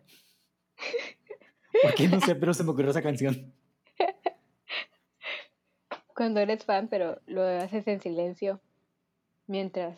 [1.82, 3.52] ¿Por qué no sé, pero se me ocurrió esa canción?
[6.14, 8.60] Cuando eres fan, pero lo haces en silencio,
[9.46, 9.96] mientras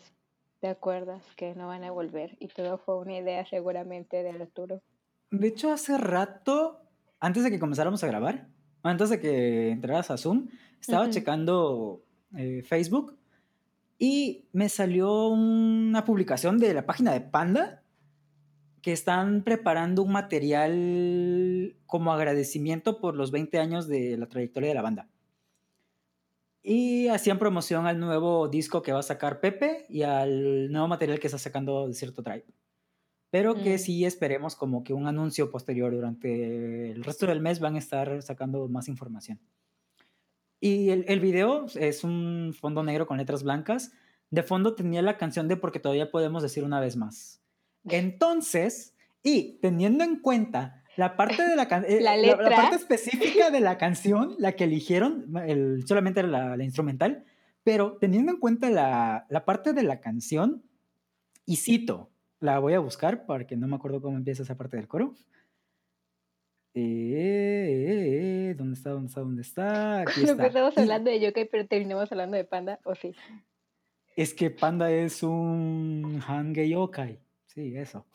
[0.59, 4.81] te acuerdas que no van a volver y todo fue una idea seguramente de Arturo.
[5.29, 6.81] De hecho, hace rato,
[7.19, 8.47] antes de que comenzáramos a grabar,
[8.81, 10.47] antes de que entraras a Zoom,
[10.79, 12.03] estaba checando
[12.37, 13.17] eh, Facebook
[13.97, 17.82] y me salió una publicación de la página de Panda
[18.83, 24.75] que están preparando un material como agradecimiento por los 20 años de la trayectoria de
[24.75, 25.07] la banda.
[26.61, 31.19] Y hacían promoción al nuevo disco que va a sacar Pepe y al nuevo material
[31.19, 32.45] que está sacando Desierto Tribe.
[33.29, 33.79] Pero que mm.
[33.79, 38.21] sí esperemos como que un anuncio posterior durante el resto del mes van a estar
[38.21, 39.39] sacando más información.
[40.59, 43.93] Y el, el video es un fondo negro con letras blancas.
[44.29, 47.42] De fondo tenía la canción de Porque todavía podemos decir una vez más.
[47.89, 53.77] Entonces, y teniendo en cuenta la parte de la, eh, la, parte específica de la
[53.79, 57.25] canción, la que eligieron, el, solamente era la, la, instrumental,
[57.63, 60.63] pero teniendo en cuenta la, la, parte de la canción,
[61.45, 62.09] y cito,
[62.39, 65.15] la voy a buscar porque no me acuerdo cómo empieza esa parte del coro.
[66.75, 68.89] Eh, ¿Dónde está?
[68.89, 69.21] ¿Dónde está?
[69.21, 70.01] ¿Dónde está?
[70.01, 70.31] Aquí está.
[70.31, 73.13] Empezamos hablando de Yokai, pero terminamos hablando de Panda, ¿o sí?
[74.15, 77.22] Es que Panda es un Hange Yokai.
[77.53, 78.05] Sí, eso.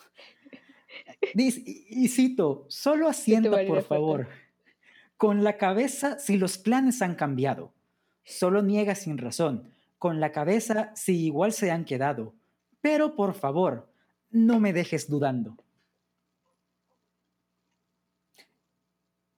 [1.34, 4.28] Dice, y cito, solo asienta, por favor.
[5.16, 7.72] Con la cabeza si los planes han cambiado.
[8.24, 9.70] Solo niega sin razón.
[9.98, 12.34] Con la cabeza si igual se han quedado.
[12.80, 13.90] Pero por favor,
[14.30, 15.56] no me dejes dudando.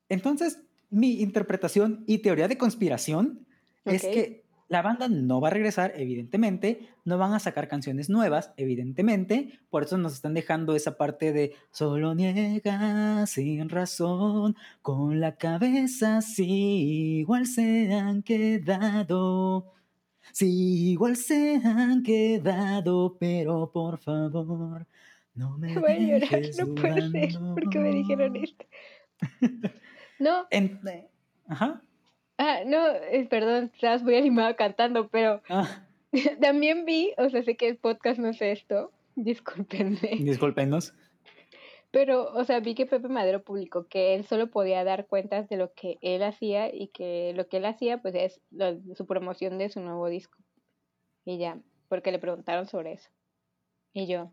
[0.08, 3.46] Entonces, mi interpretación y teoría de conspiración
[3.84, 8.52] es que la banda no va a regresar, evidentemente, no van a sacar canciones nuevas,
[8.56, 15.34] evidentemente, por eso nos están dejando esa parte de solo niega sin razón, con la
[15.36, 19.72] cabeza si igual se han quedado.
[20.32, 24.86] Si igual se han quedado, pero por favor,
[25.34, 28.64] no me Voy a llorar, no puede ser, porque me dijeron esto.
[30.20, 30.46] No.
[30.52, 31.08] Eh,
[31.48, 31.82] ajá.
[32.42, 35.84] Ah, no, eh, perdón, estás muy animado cantando, pero ah.
[36.40, 40.16] también vi, o sea, sé que el podcast no es esto, discúlpenme.
[40.20, 40.94] Discúlpenos.
[41.90, 45.58] Pero, o sea, vi que Pepe Madero publicó que él solo podía dar cuentas de
[45.58, 48.40] lo que él hacía y que lo que él hacía, pues, es
[48.94, 50.38] su promoción de su nuevo disco.
[51.26, 53.10] Y ya, porque le preguntaron sobre eso.
[53.92, 54.30] Y yo.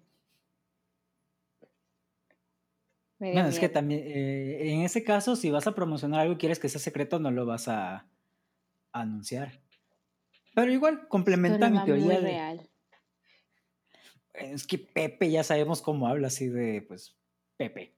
[3.19, 6.59] Bueno, es que también, eh, en ese caso, si vas a promocionar algo y quieres
[6.59, 8.07] que sea secreto, no lo vas a,
[8.91, 9.61] anunciar.
[10.55, 12.19] Pero igual, complementa mi teoría.
[12.19, 12.69] real.
[14.33, 17.15] Es que Pepe, ya sabemos cómo habla así de, pues,
[17.57, 17.95] Pepe.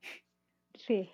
[0.75, 1.09] Sí.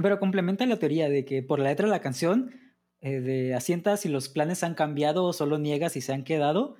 [0.00, 2.60] Pero complementa la teoría de que por la letra de la canción,
[3.00, 6.76] eh, de asienta si los planes han cambiado o solo niegas si se han quedado.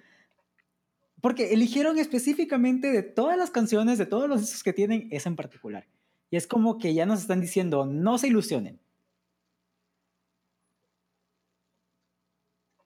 [1.20, 5.36] Porque eligieron específicamente de todas las canciones, de todos los discos que tienen, esa en
[5.36, 5.86] particular.
[6.30, 8.80] Y es como que ya nos están diciendo, no se ilusionen.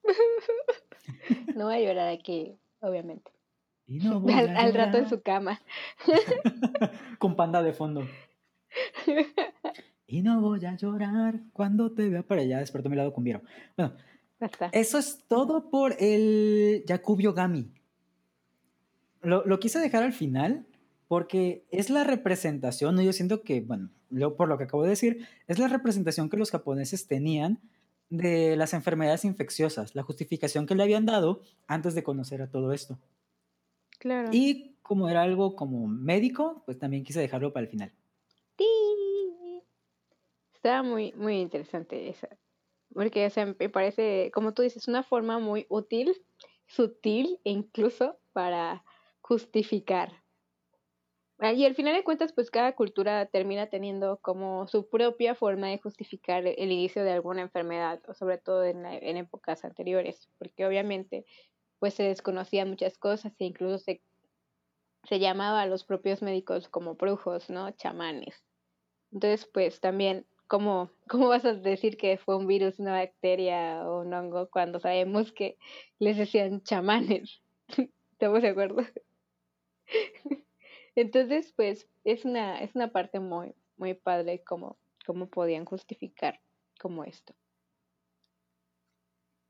[1.57, 3.31] No voy a llorar aquí, obviamente.
[4.57, 5.61] al, rato en su cama.
[7.19, 8.07] Con panda de fondo.
[10.07, 12.59] Y no voy a llorar cuando te vea para allá.
[12.59, 13.43] Despertó mi lado cumbiero.
[13.77, 13.95] Bueno,
[14.73, 17.73] eso es todo por el Yakubio Gami.
[19.23, 20.67] Lo, lo, quise dejar al final
[21.11, 23.03] porque es la representación, ¿no?
[23.03, 23.91] yo siento que, bueno,
[24.37, 27.59] por lo que acabo de decir, es la representación que los japoneses tenían
[28.11, 32.73] de las enfermedades infecciosas, la justificación que le habían dado antes de conocer a todo
[32.73, 32.97] esto.
[33.99, 34.29] Claro.
[34.31, 37.93] Y como era algo como médico, pues también quise dejarlo para el final.
[38.57, 39.65] ¡Sí!
[40.55, 42.29] Estaba muy, muy interesante esa.
[42.95, 46.15] Porque, o sea, me parece, como tú dices, una forma muy útil,
[46.69, 48.85] sutil e incluso para
[49.23, 50.13] justificar
[51.43, 55.79] y al final de cuentas, pues cada cultura termina teniendo como su propia forma de
[55.79, 61.25] justificar el inicio de alguna enfermedad, o sobre todo en, en épocas anteriores, porque obviamente
[61.79, 64.03] pues se desconocían muchas cosas e incluso se,
[65.05, 67.71] se llamaba a los propios médicos como brujos, ¿no?
[67.73, 68.45] Chamanes.
[69.13, 74.03] Entonces, pues también, ¿cómo, ¿cómo vas a decir que fue un virus, una bacteria o
[74.03, 75.57] un hongo cuando sabemos que
[75.99, 77.43] les decían chamanes?
[78.13, 78.83] ¿Estamos de acuerdo?
[81.01, 86.43] Entonces, pues, es una, es una parte muy, muy padre como, como podían justificar
[86.79, 87.35] como esto.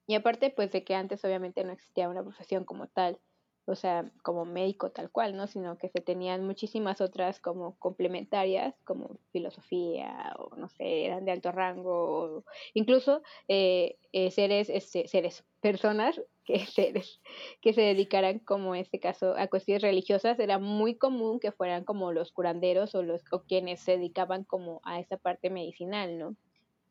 [0.07, 3.21] Y aparte, pues, de que antes obviamente no existía una profesión como tal,
[3.67, 5.47] o sea, como médico tal cual, ¿no?
[5.47, 11.33] Sino que se tenían muchísimas otras como complementarias, como filosofía, o no sé, eran de
[11.33, 11.93] alto rango,
[12.39, 12.45] o
[12.75, 17.21] incluso eh, eh, seres, este, seres, personas que seres
[17.61, 21.85] que se dedicaran, como en este caso, a cuestiones religiosas, era muy común que fueran
[21.85, 26.37] como los curanderos o los o quienes se dedicaban como a esa parte medicinal, ¿no?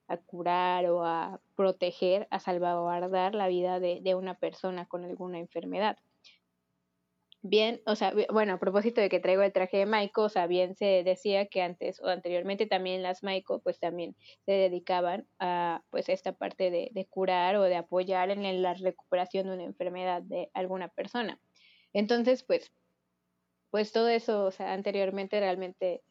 [0.08, 5.38] a curar o a proteger, a salvaguardar la vida de, de una persona con alguna
[5.38, 5.98] enfermedad
[7.42, 10.48] bien, o sea, bueno, a propósito de que traigo el traje de Maiko, o sea,
[10.48, 14.16] bien se decía que antes o anteriormente también las Maiko, pues también
[14.46, 19.48] se dedicaban a, pues, esta parte de, de curar o de apoyar en la recuperación
[19.48, 21.40] de una enfermedad de alguna persona.
[21.94, 22.72] Entonces, pues,
[23.72, 26.04] pues todo eso, o sea, anteriormente realmente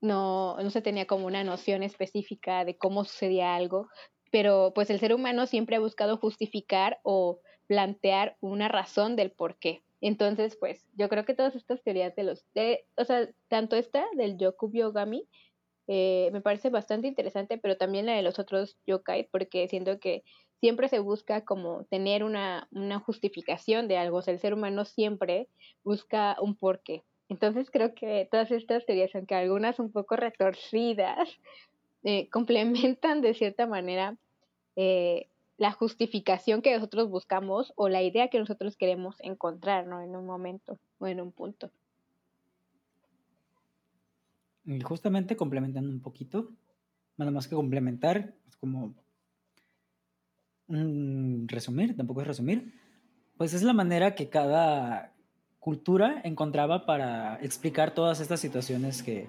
[0.00, 3.88] no, no se tenía como una noción específica de cómo sucedía algo,
[4.32, 9.58] pero pues el ser humano siempre ha buscado justificar o plantear una razón del por
[9.58, 9.85] qué.
[10.00, 14.04] Entonces, pues, yo creo que todas estas teorías de los, de, o sea, tanto esta
[14.16, 15.28] del Yokubyo Gami,
[15.88, 20.24] eh, me parece bastante interesante, pero también la de los otros yokai, porque siento que
[20.60, 24.84] siempre se busca como tener una, una justificación de algo, o sea, el ser humano
[24.84, 25.48] siempre
[25.84, 27.04] busca un porqué.
[27.28, 31.28] Entonces creo que todas estas teorías, aunque algunas un poco retorcidas,
[32.04, 34.16] eh, complementan de cierta manera
[34.76, 35.28] eh,
[35.58, 40.02] la justificación que nosotros buscamos o la idea que nosotros queremos encontrar, ¿no?
[40.02, 41.70] En un momento o en un punto.
[44.64, 46.50] Y justamente complementando un poquito,
[47.16, 48.94] nada más que complementar, es como
[50.68, 52.74] resumir, tampoco es resumir,
[53.36, 55.12] pues es la manera que cada
[55.60, 59.28] cultura encontraba para explicar todas estas situaciones que,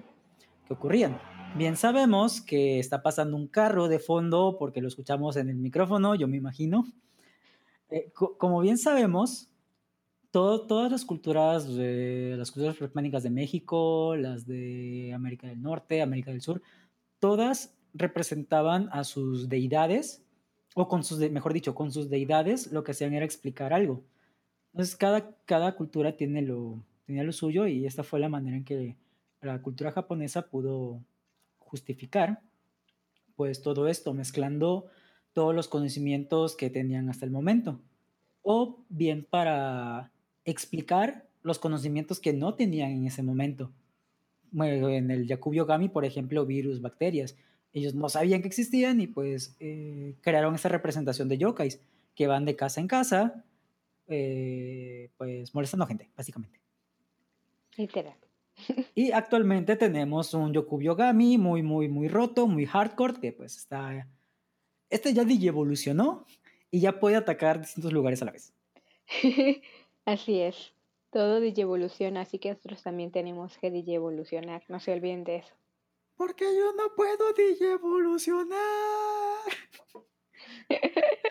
[0.66, 1.18] que ocurrían.
[1.56, 6.14] Bien sabemos que está pasando un carro de fondo porque lo escuchamos en el micrófono,
[6.14, 6.86] yo me imagino.
[7.90, 9.48] Eh, como bien sabemos,
[10.30, 16.42] todas las culturas, las culturas prehispánicas de México, las de América del Norte, América del
[16.42, 16.62] Sur,
[17.18, 20.22] todas representaban a sus deidades,
[20.74, 24.04] o con sus, mejor dicho, con sus deidades, lo que hacían era explicar algo.
[24.72, 28.64] Entonces, cada, cada cultura tiene lo, tenía lo suyo y esta fue la manera en
[28.64, 28.96] que
[29.40, 31.00] la cultura japonesa pudo
[31.68, 32.40] justificar
[33.36, 34.86] pues todo esto, mezclando
[35.32, 37.80] todos los conocimientos que tenían hasta el momento,
[38.42, 40.10] o bien para
[40.44, 43.70] explicar los conocimientos que no tenían en ese momento.
[44.52, 47.36] en el Yakubio Gami, por ejemplo, virus, bacterias.
[47.72, 51.80] Ellos no sabían que existían y pues eh, crearon esa representación de yokais
[52.16, 53.44] que van de casa en casa,
[54.08, 56.58] eh, pues molestando gente, básicamente.
[57.76, 58.16] Literal.
[58.94, 64.08] Y actualmente tenemos un Yokubyo Gami muy, muy, muy roto, muy hardcore, que pues está...
[64.90, 66.24] Este ya evolucionó
[66.70, 68.52] y ya puede atacar distintos lugares a la vez.
[70.04, 70.72] así es.
[71.10, 74.62] Todo evoluciona, así que nosotros también tenemos que evolucionar.
[74.68, 75.54] No se olviden de eso.
[76.16, 78.58] Porque yo no puedo evolucionar.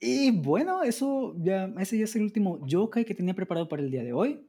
[0.00, 3.90] y bueno, eso ya, ese ya es el último yokai que tenía preparado para el
[3.90, 4.46] día de hoy.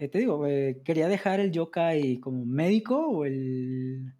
[0.00, 4.14] Eh, te digo, eh, quería dejar el yokai como médico o el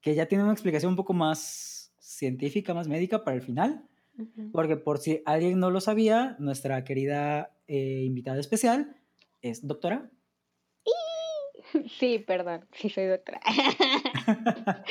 [0.00, 3.88] que ya tiene una explicación un poco más científica, más médica para el final,
[4.52, 8.94] porque por si alguien no lo sabía, nuestra querida eh, invitada especial
[9.42, 10.10] es doctora.
[11.98, 13.40] Sí, perdón, sí soy doctora.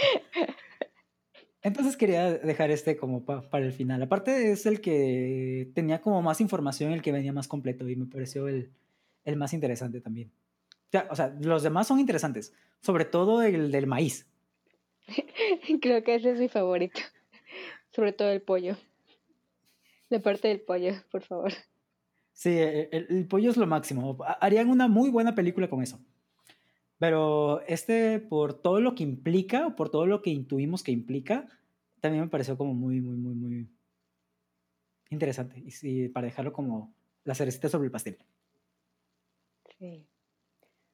[1.62, 4.02] Entonces quería dejar este como para el final.
[4.02, 8.08] Aparte es el que tenía como más información, el que venía más completo y me
[8.08, 8.74] pareció el,
[9.24, 10.32] el más interesante también.
[11.10, 14.28] O sea, los demás son interesantes, sobre todo el del maíz.
[15.82, 17.00] Creo que ese es mi favorito,
[17.92, 18.78] sobre todo el pollo.
[20.10, 21.52] La parte del pollo, por favor.
[22.34, 24.18] Sí, e, e, el, pollo es lo máximo.
[24.40, 26.00] Harían una muy buena película con eso.
[27.00, 31.48] Pero este, por todo lo que implica, por todo lo que intuimos que implica,
[32.00, 33.70] también me pareció como muy, muy, muy, muy
[35.10, 35.64] interesante.
[35.66, 36.94] Y para dejarlo como
[37.24, 38.18] la cerecita sobre el pastel.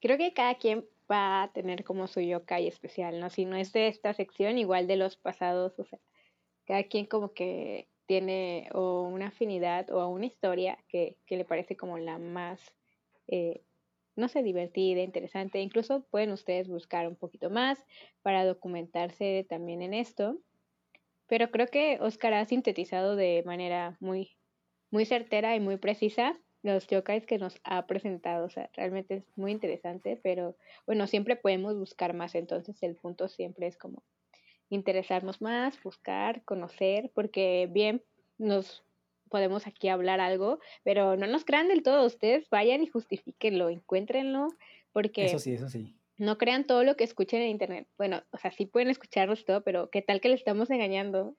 [0.01, 3.29] Creo que cada quien va a tener como su yokai especial, ¿no?
[3.29, 5.99] Si no es de esta sección, igual de los pasados, o sea,
[6.65, 11.97] cada quien como que tiene o una afinidad o una historia que, le parece como
[11.97, 12.59] la más,
[13.27, 13.61] eh,
[14.15, 15.61] no sé, divertida, interesante.
[15.61, 17.83] Incluso pueden ustedes buscar un poquito más
[18.21, 20.37] para documentarse también en esto.
[21.27, 24.35] Pero creo que Oscar ha sintetizado de manera muy,
[24.89, 28.45] muy certera y muy precisa los yokais que nos ha presentado.
[28.45, 30.55] O sea, realmente es muy interesante, pero
[30.85, 32.35] bueno, siempre podemos buscar más.
[32.35, 34.03] Entonces el punto siempre es como
[34.69, 38.03] interesarnos más, buscar, conocer, porque bien
[38.37, 38.83] nos
[39.29, 44.49] podemos aquí hablar algo, pero no nos crean del todo, ustedes vayan y justifíquenlo, encuéntrenlo,
[44.91, 45.25] porque...
[45.25, 45.95] Eso sí, eso sí.
[46.17, 47.87] No crean todo lo que escuchen en internet.
[47.97, 51.35] Bueno, o sea, sí pueden escucharnos todo, pero ¿qué tal que le estamos engañando?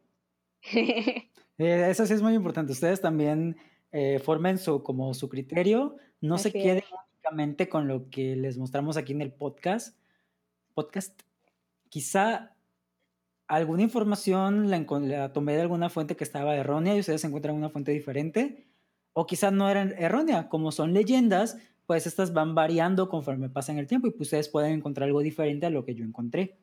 [1.62, 2.72] Eh, eso sí es muy importante.
[2.72, 3.58] Ustedes también
[3.92, 6.84] eh, formen su, como su criterio, no se queden
[7.14, 9.96] únicamente con lo que les mostramos aquí en el podcast.
[10.74, 11.20] Podcast.
[11.88, 12.54] Quizá
[13.46, 17.90] alguna información la, tomé de alguna fuente que estaba errónea y ustedes encuentran una fuente
[17.90, 18.68] diferente,
[19.12, 23.88] o quizá no era errónea, como son leyendas, pues estas van variando conforme pasan el
[23.88, 26.60] tiempo y pues ustedes pueden encontrar algo diferente a lo que yo encontré.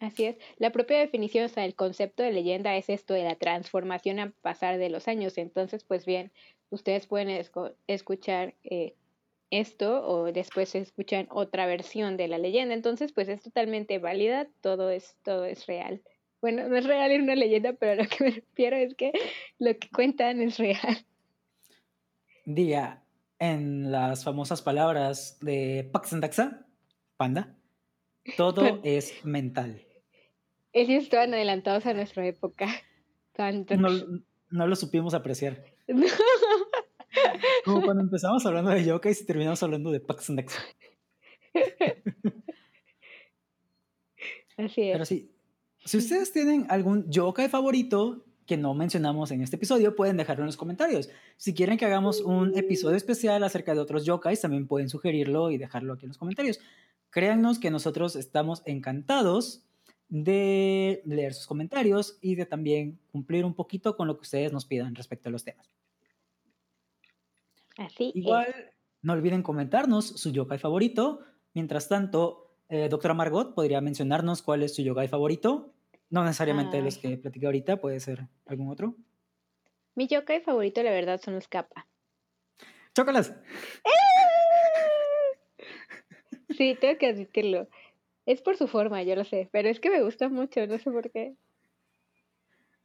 [0.00, 0.36] Así es.
[0.58, 4.32] La propia definición, o sea, el concepto de leyenda es esto de la transformación a
[4.42, 5.38] pasar de los años.
[5.38, 6.32] Entonces, pues bien,
[6.70, 7.30] ustedes pueden
[7.86, 8.94] escuchar eh,
[9.50, 12.74] esto o después escuchan otra versión de la leyenda.
[12.74, 16.02] Entonces, pues es totalmente válida, todo es, todo es real.
[16.40, 19.12] Bueno, no es real en una leyenda, pero lo que me refiero es que
[19.58, 21.06] lo que cuentan es real.
[22.44, 23.02] Diga,
[23.38, 26.66] en las famosas palabras de Paxandaxa,
[27.16, 27.56] panda,
[28.36, 29.82] todo es mental.
[30.72, 32.68] Ellos estaban adelantados a nuestra época.
[33.38, 33.88] No,
[34.50, 35.64] no lo supimos apreciar.
[37.64, 40.60] Como cuando empezamos hablando de yokai y terminamos hablando de Paxandaxa.
[44.56, 44.92] Así es.
[44.92, 45.30] Pero sí,
[45.84, 50.46] si ustedes tienen algún yokai favorito que no mencionamos en este episodio, pueden dejarlo en
[50.46, 51.10] los comentarios.
[51.36, 55.58] Si quieren que hagamos un episodio especial acerca de otros yokais, también pueden sugerirlo y
[55.58, 56.60] dejarlo aquí en los comentarios.
[57.14, 59.62] Créannos que nosotros estamos encantados
[60.08, 64.64] de leer sus comentarios y de también cumplir un poquito con lo que ustedes nos
[64.64, 65.70] pidan respecto a los temas.
[67.78, 68.52] Así Igual,
[69.02, 71.20] no olviden comentarnos su yokai favorito.
[71.52, 75.72] Mientras tanto, eh, doctora Margot, ¿podría mencionarnos cuál es su yogai favorito?
[76.10, 78.96] No necesariamente los que platiqué ahorita, puede ser algún otro.
[79.94, 81.86] Mi yokai favorito, la verdad, son los kappa.
[82.92, 83.32] ¡Chócalas!
[86.56, 87.68] Sí, tengo que admitirlo.
[88.26, 90.90] Es por su forma, yo lo sé, pero es que me gusta mucho, no sé
[90.90, 91.34] por qué.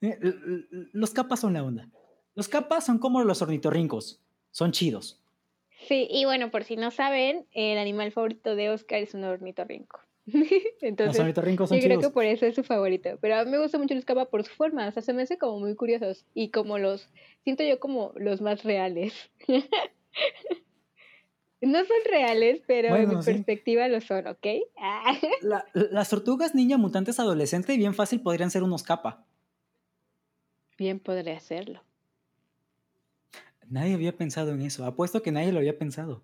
[0.02, 0.20] Eh,
[0.94, 1.90] los capas son la onda.
[2.36, 4.20] Los capas son como los ornitorrincos,
[4.52, 5.22] son chidos.
[5.88, 10.00] Sí, y bueno, por si no saben, el animal favorito de Oscar es un ornitorrinco.
[10.82, 13.18] Entonces, los ornitorrincos son yo creo que por eso es su favorito.
[13.22, 15.22] Pero a mí me gusta mucho los capa por su forma, o sea, se me
[15.22, 17.10] hace como muy curiosos y como los,
[17.44, 19.30] siento yo como los más reales.
[21.61, 24.48] no son reales, pero en mi perspectiva lo son, ¿ok?
[25.73, 29.26] las tortugas niña mutantes adolescentes bien fácil podrían ser unos capa.
[30.77, 31.84] Bien podría hacerlo.
[33.68, 34.86] Nadie había pensado en eso.
[34.86, 36.23] Apuesto que nadie lo había pensado.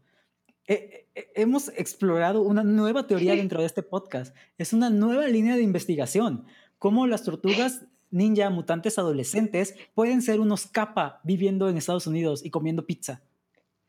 [0.66, 4.36] hemos explorado una nueva teoría dentro de este podcast.
[4.58, 6.46] Es una nueva línea de investigación.
[6.80, 12.50] Cómo las tortugas ninja mutantes adolescentes pueden ser unos capa viviendo en Estados Unidos y
[12.50, 13.22] comiendo pizza.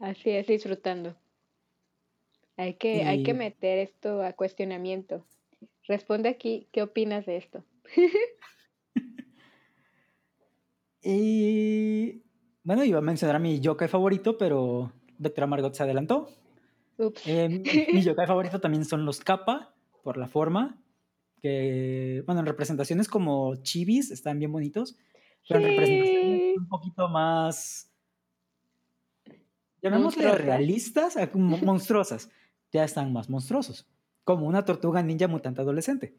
[0.01, 1.17] Así es, disfrutando.
[2.57, 5.27] Hay que, hay que meter esto a cuestionamiento.
[5.87, 7.65] Responde aquí, ¿qué opinas de esto?
[11.03, 12.23] y
[12.65, 16.29] bueno, iba a mencionar a mi yokai favorito, pero Doctora Margot se adelantó.
[17.27, 17.49] Eh,
[17.93, 20.83] mi yokai favorito también son los kappa, por la forma.
[21.43, 24.97] Que, bueno, en representaciones como chibis están bien bonitos,
[25.47, 27.93] pero en representaciones un poquito más.
[29.83, 32.31] Llamémosle realistas, monstruosas.
[32.73, 33.87] Ya están más monstruosos.
[34.25, 36.17] Como una tortuga ninja mutante adolescente.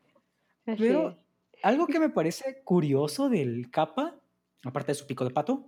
[0.65, 1.18] Pero
[1.64, 4.15] algo que me parece curioso del kappa,
[4.64, 5.65] aparte de su pico de pato,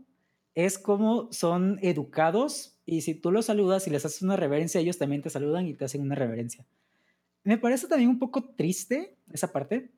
[0.56, 4.98] es como son educados y si tú los saludas y les haces una reverencia, ellos
[4.98, 6.66] también te saludan y te hacen una reverencia.
[7.44, 9.92] Me parece también un poco triste esa parte,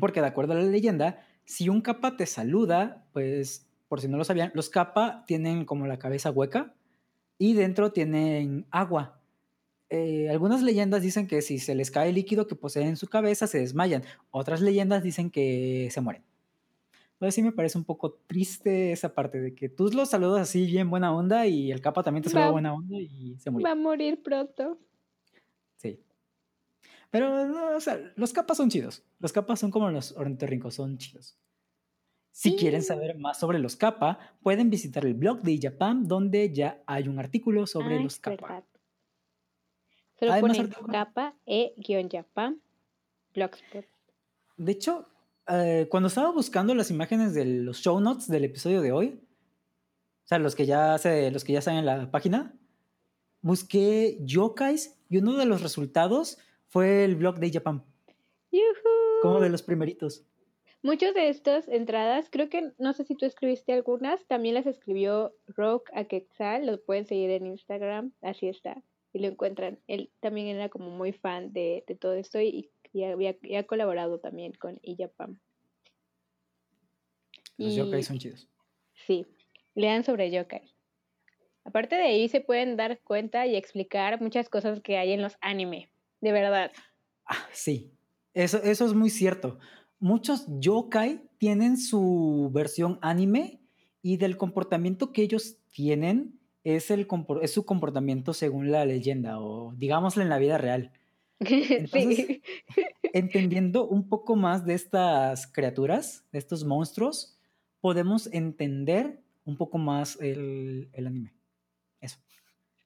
[0.00, 4.16] porque de acuerdo a la leyenda, si un capa te saluda, pues por si no
[4.16, 6.74] lo sabían, los capa tienen como la cabeza hueca
[7.38, 9.20] y dentro tienen agua.
[9.88, 13.06] Eh, algunas leyendas dicen que si se les cae el líquido que poseen en su
[13.06, 14.02] cabeza, se desmayan.
[14.30, 16.22] Otras leyendas dicen que se mueren.
[17.12, 20.66] Entonces sí me parece un poco triste esa parte de que tú los saludas así
[20.66, 23.66] bien buena onda y el capa también te saluda buena onda y se murió.
[23.66, 24.78] Va a morir pronto.
[25.76, 25.98] Sí.
[27.10, 29.02] Pero, o sea, los capas son chidos.
[29.18, 31.38] Los capas son como los ornitorrincos, son chidos.
[32.32, 36.82] Si quieren saber más sobre los capa, pueden visitar el blog de Japan, donde ya
[36.86, 38.62] hay un artículo sobre los capa.
[40.18, 42.60] Solo ponen capa e-japan
[43.34, 43.84] blogspot.
[44.56, 45.06] De hecho,
[45.48, 49.20] eh, cuando estaba buscando las imágenes de los show notes del episodio de hoy,
[50.24, 52.52] o sea, los que ya, se, los que ya están en la página,
[53.42, 57.84] busqué yokais y uno de los resultados fue el blog de Japan.
[59.22, 60.24] Como de los primeritos.
[60.82, 65.34] Muchas de estas entradas, creo que, no sé si tú escribiste algunas, también las escribió
[65.48, 68.82] Rock Aquexal, lo pueden seguir en Instagram, así está,
[69.16, 69.78] y lo encuentran.
[69.86, 72.70] Él también era como muy fan de, todo esto y,
[73.02, 75.38] había, ha colaborado también con Iyapam.
[77.56, 78.46] Los yokai son chidos.
[79.06, 79.26] Sí,
[79.74, 80.74] lean sobre yokai.
[81.64, 85.36] Aparte de ahí se pueden dar cuenta y explicar muchas cosas que hay en los
[85.40, 85.90] anime,
[86.20, 86.70] de verdad.
[87.24, 87.90] Ah, sí,
[88.34, 89.58] eso, eso es muy cierto.
[89.98, 93.60] Muchos yokai tienen su versión anime
[94.02, 96.38] y del comportamiento que ellos tienen
[96.74, 97.06] es, el,
[97.42, 100.90] es su comportamiento según la leyenda o digámoslo en la vida real.
[101.40, 102.42] sí.
[103.12, 107.38] entendiendo un poco más de estas criaturas, de estos monstruos,
[107.80, 111.34] podemos entender un poco más el, el anime.
[112.00, 112.18] Eso.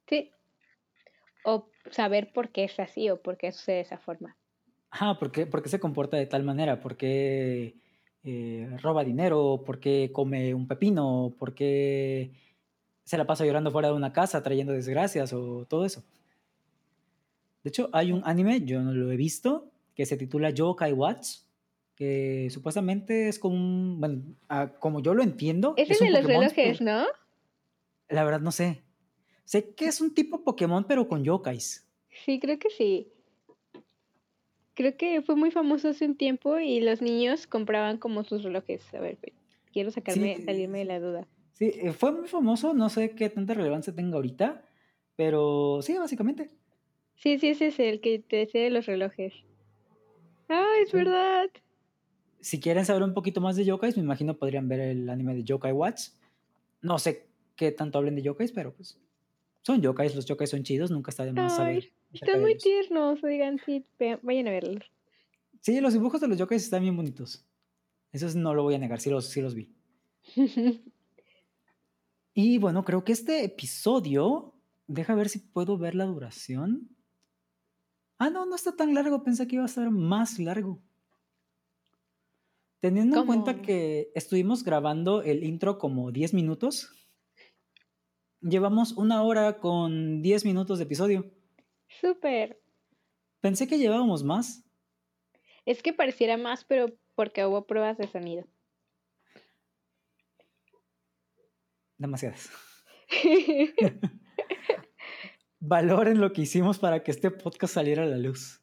[0.07, 0.31] Sí.
[1.44, 4.36] O saber por qué es así o por qué sucede de esa forma.
[4.90, 6.81] Ajá, ¿por qué, se comporta de tal manera?
[6.81, 7.77] ¿Por qué
[8.24, 9.62] eh, roba dinero?
[9.65, 11.35] ¿Por qué come un pepino?
[11.39, 12.32] ¿Por qué
[13.11, 16.05] se la pasa llorando fuera de una casa trayendo desgracias o todo eso?
[17.65, 21.39] De hecho, hay un anime, yo no lo he visto, que se titula Yokai Watch,
[21.97, 24.23] que supuestamente es como un, bueno,
[24.78, 25.74] como yo lo entiendo.
[25.77, 27.05] Es, es de los relojes, ¿no?
[28.09, 28.82] La verdad no sé.
[29.45, 31.87] Sé que es un tipo Pokémon, pero con yokais.
[32.24, 33.12] Sí, creo que sí
[34.81, 38.82] creo que fue muy famoso hace un tiempo y los niños compraban como sus relojes.
[38.95, 39.19] A ver,
[39.74, 41.27] quiero sacarme, salirme de la duda.
[41.61, 44.65] Sí, eh, fue muy famoso, no sé qué tanta relevancia tenga ahorita,
[45.15, 46.49] pero sí, básicamente.
[47.16, 49.35] Sí, sí, ese es el que te decía de los relojes.
[50.49, 51.51] Ah, es verdad.
[52.41, 55.45] Si quieren saber un poquito más de yokais, me imagino podrían ver el anime de
[55.45, 56.12] Yokai Watch.
[56.81, 58.99] No sé qué tanto hablen de yokais, pero pues
[59.61, 61.93] son yokais, los yokais son chidos, nunca está de más saber.
[62.11, 63.85] Están muy tiernos, oigan, sí,
[64.23, 64.91] vayan a verlos.
[65.61, 67.45] Sí, los dibujos de los yokais están bien bonitos.
[68.12, 69.74] Eso no lo voy a negar, sí los, sí los vi.
[72.35, 74.55] y bueno, creo que este episodio,
[74.86, 76.97] deja ver si puedo ver la duración.
[78.19, 80.82] Ah, no, no está tan largo, pensé que iba a ser más largo.
[82.81, 86.90] Teniendo en cuenta que estuvimos grabando el intro como 10 minutos,
[88.40, 91.31] llevamos una hora con 10 minutos de episodio.
[92.01, 92.62] Súper.
[93.40, 94.65] Pensé que llevábamos más.
[95.66, 98.47] Es que pareciera más, pero porque hubo pruebas de sonido.
[102.01, 102.48] Demasiadas.
[105.60, 108.62] Valoren lo que hicimos para que este podcast saliera a la luz.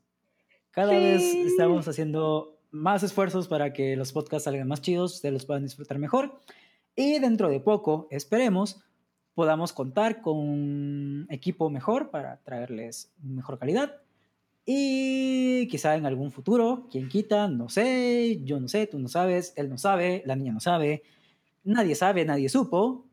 [0.72, 5.46] Cada vez estamos haciendo más esfuerzos para que los podcasts salgan más chidos, ustedes los
[5.46, 6.42] puedan disfrutar mejor.
[6.96, 8.82] Y dentro de poco, esperemos,
[9.36, 14.02] podamos contar con un equipo mejor para traerles mejor calidad.
[14.66, 19.54] Y quizá en algún futuro, quien quita, no sé, yo no sé, tú no sabes,
[19.58, 21.04] él no sabe, la niña no sabe,
[21.64, 23.07] nadie sabe, nadie supo.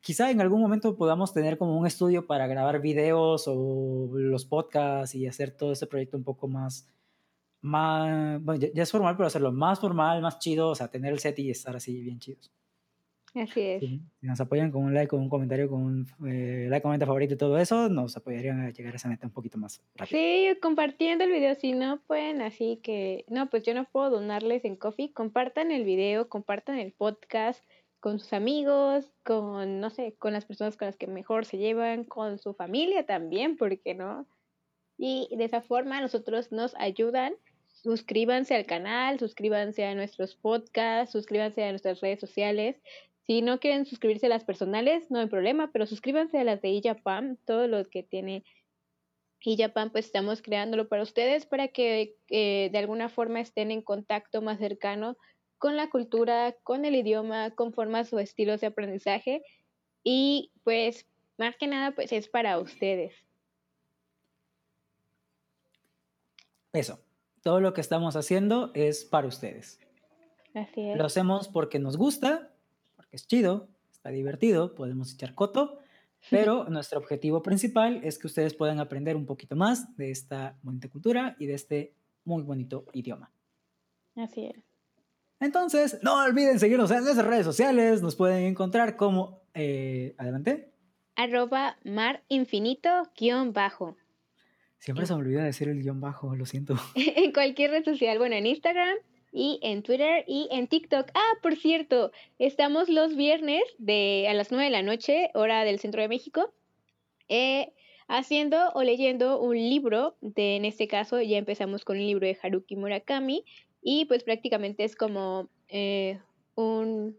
[0.00, 5.14] Quizá en algún momento podamos tener como un estudio para grabar videos o los podcasts
[5.14, 6.88] y hacer todo ese proyecto un poco más,
[7.60, 11.18] más, bueno, ya, es formal, pero hacerlo más formal, más chido, o sea, tener el
[11.18, 12.52] set y estar así bien chidos.
[13.34, 13.80] Así es.
[13.80, 17.34] Si, nos apoyan con un like, con un comentario, con un eh, like, comentario favorito
[17.34, 20.18] y todo eso, nos apoyarían a llegar a esa meta un poquito más rápido.
[20.18, 24.64] Sí, compartiendo el video, si no pueden, así que, no, pues yo no puedo donarles
[24.64, 27.62] en Coffee, compartan el video, compartan el podcast
[28.00, 32.04] con sus amigos, con, no sé, con las personas con las que mejor se llevan,
[32.04, 34.26] con su familia también, ¿por qué no?
[34.98, 37.34] Y de esa forma nosotros nos ayudan
[37.82, 42.76] suscríbanse al canal, suscríbanse a nuestros podcasts, suscríbanse a nuestras redes sociales.
[43.26, 46.70] Si no quieren suscribirse a las personales, no hay problema, pero suscríbanse a las de
[46.70, 48.44] Iyapam, todo lo que tiene
[49.40, 54.42] Iyapam, pues estamos creándolo para ustedes, para que eh, de alguna forma estén en contacto
[54.42, 55.16] más cercano
[55.58, 59.42] con la cultura, con el idioma, con formas o estilos de aprendizaje.
[60.02, 61.06] Y pues,
[61.38, 63.14] más que nada, pues es para ustedes.
[66.72, 67.00] Eso,
[67.42, 69.80] todo lo que estamos haciendo es para ustedes.
[70.54, 70.96] Así es.
[70.96, 72.52] Lo hacemos porque nos gusta
[73.16, 75.78] es chido, está divertido, podemos echar coto,
[76.30, 80.88] pero nuestro objetivo principal es que ustedes puedan aprender un poquito más de esta bonita
[80.88, 83.32] cultura y de este muy bonito idioma.
[84.16, 84.75] Así es.
[85.40, 90.70] Entonces, no olviden seguirnos en nuestras redes sociales, nos pueden encontrar como, eh, adelante.
[91.14, 92.88] Arroba mar infinito
[93.18, 93.96] guion bajo.
[94.78, 96.76] Siempre se me olvida decir el guion bajo, lo siento.
[96.94, 98.96] en cualquier red social, bueno, en Instagram,
[99.36, 101.10] y en Twitter y en TikTok.
[101.12, 105.78] Ah, por cierto, estamos los viernes de a las 9 de la noche, hora del
[105.78, 106.54] centro de México,
[107.28, 107.74] eh,
[108.08, 110.16] haciendo o leyendo un libro.
[110.22, 113.44] De, en este caso, ya empezamos con el libro de Haruki Murakami.
[113.88, 116.18] Y pues prácticamente es como eh,
[116.56, 117.16] un...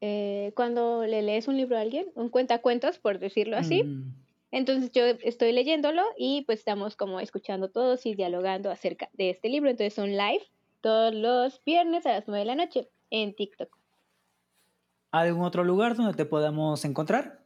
[0.00, 3.82] Eh, cuando le lees un libro a alguien, un cuentacuentos, por decirlo así.
[3.84, 4.14] Mm,
[4.50, 9.50] Entonces yo estoy leyéndolo y pues estamos como escuchando todos y dialogando acerca de este
[9.50, 9.68] libro.
[9.68, 10.42] Entonces son live
[10.80, 13.76] todos los viernes a las 9 de la noche en TikTok.
[15.10, 17.44] ¿Algún otro lugar donde te podamos encontrar?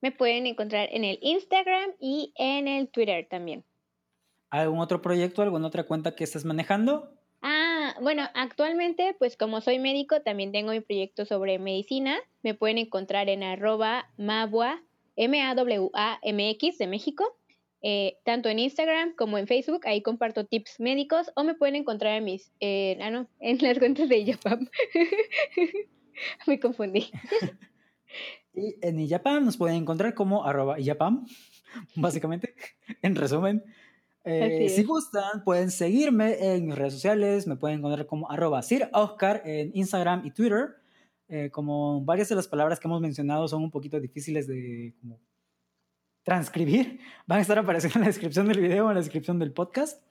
[0.00, 3.64] Me pueden encontrar en el Instagram y en el Twitter también.
[4.50, 7.12] ¿Algún otro proyecto, alguna otra cuenta que estés manejando?
[7.42, 12.18] Ah, bueno, actualmente, pues como soy médico, también tengo mi proyecto sobre medicina.
[12.42, 14.82] Me pueden encontrar en arroba mabua,
[15.16, 17.36] M-A-W-A-M-X de México,
[17.82, 19.86] eh, tanto en Instagram como en Facebook.
[19.86, 23.78] Ahí comparto tips médicos o me pueden encontrar en mis, eh, ah, no, en las
[23.78, 24.68] cuentas de Yapam.
[26.46, 27.10] me confundí.
[28.56, 31.26] Y en Iyapam nos pueden encontrar como arroba Iyapam,
[31.94, 32.54] básicamente,
[33.02, 33.62] en resumen.
[34.28, 38.90] Eh, si gustan, pueden seguirme en mis redes sociales, me pueden encontrar como arroba Sir
[38.92, 40.76] Oscar en Instagram y Twitter.
[41.28, 45.20] Eh, como varias de las palabras que hemos mencionado son un poquito difíciles de como,
[46.24, 49.52] transcribir, van a estar apareciendo en la descripción del video o en la descripción del
[49.52, 50.02] podcast.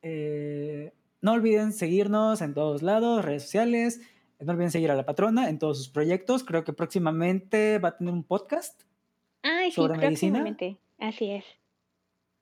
[0.00, 4.00] Eh, no olviden seguirnos en todos lados, redes sociales.
[4.40, 6.44] No olviden seguir a la patrona en todos sus proyectos.
[6.44, 8.84] Creo que próximamente va a tener un podcast.
[9.42, 10.42] Ay, sí, ¿Sobre medicina?
[10.42, 10.78] próximamente.
[10.98, 11.44] Así es.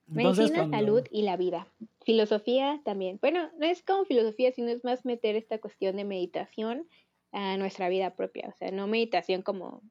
[0.09, 1.69] Entonces, Medicina, cuando- salud y la vida.
[2.05, 3.19] Filosofía también.
[3.21, 6.89] Bueno, no es como filosofía, sino es más meter esta cuestión de meditación
[7.33, 8.49] a nuestra vida propia.
[8.49, 9.83] O sea, no meditación como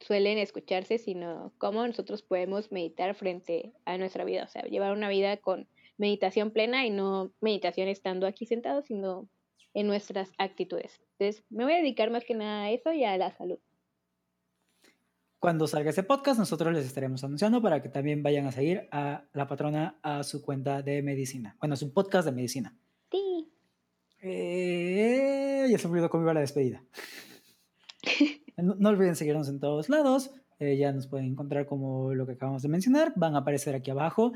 [0.00, 4.44] suelen escucharse, sino cómo nosotros podemos meditar frente a nuestra vida.
[4.44, 9.28] O sea, llevar una vida con meditación plena y no meditación estando aquí sentados, sino
[9.72, 11.00] en nuestras actitudes.
[11.18, 13.58] Entonces, me voy a dedicar más que nada a eso y a la salud.
[15.38, 19.24] Cuando salga ese podcast, nosotros les estaremos anunciando para que también vayan a seguir a
[19.32, 21.56] la patrona a su cuenta de medicina.
[21.60, 22.74] Bueno, a su podcast de medicina.
[23.10, 23.48] Sí.
[24.22, 26.82] Eh, ya se olvidó cómo iba la despedida.
[28.58, 30.30] No, no olviden seguirnos en todos lados.
[30.58, 33.12] eh, ya nos pueden encontrar como lo que acabamos de mencionar.
[33.14, 34.32] Van a aparecer aquí abajo.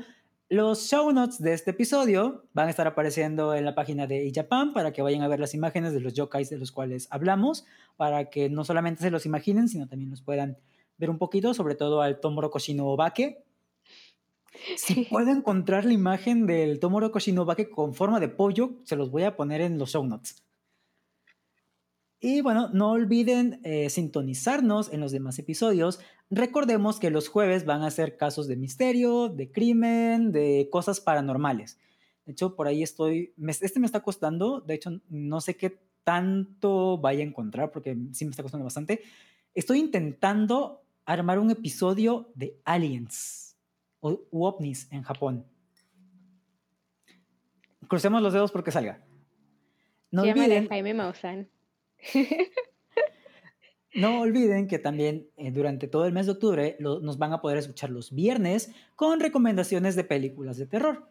[0.47, 4.73] Los show notes de este episodio van a estar apareciendo en la página de Ijapan
[4.73, 7.65] para que vayan a ver las imágenes de los yokais de los cuales hablamos,
[7.97, 10.57] para que no solamente se los imaginen, sino también los puedan
[11.01, 13.43] ver un poquito, sobre todo al Tomoro Koshino Obake.
[14.77, 19.09] Si puedo encontrar la imagen del Tomoro Koshino Obake con forma de pollo, se los
[19.09, 20.43] voy a poner en los show notes.
[22.19, 25.99] Y bueno, no olviden eh, sintonizarnos en los demás episodios.
[26.29, 31.79] Recordemos que los jueves van a ser casos de misterio, de crimen, de cosas paranormales.
[32.25, 35.79] De hecho, por ahí estoy, me- este me está costando, de hecho, no sé qué
[36.03, 39.01] tanto vaya a encontrar porque sí me está costando bastante.
[39.55, 43.57] Estoy intentando armar un episodio de aliens
[43.99, 45.45] o u ovnis en Japón.
[47.87, 49.03] Crucemos los dedos porque salga.
[50.11, 51.49] No Llámale olviden, Jaime Maussan.
[53.95, 57.41] no olviden que también eh, durante todo el mes de octubre lo- nos van a
[57.41, 61.09] poder escuchar los viernes con recomendaciones de películas de terror.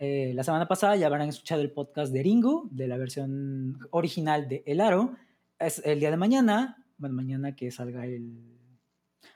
[0.00, 4.48] Eh, la semana pasada ya habrán escuchado el podcast de Ringu, de la versión original
[4.48, 5.16] de El Aro.
[5.58, 8.57] Es el día de mañana, bueno, mañana que salga el...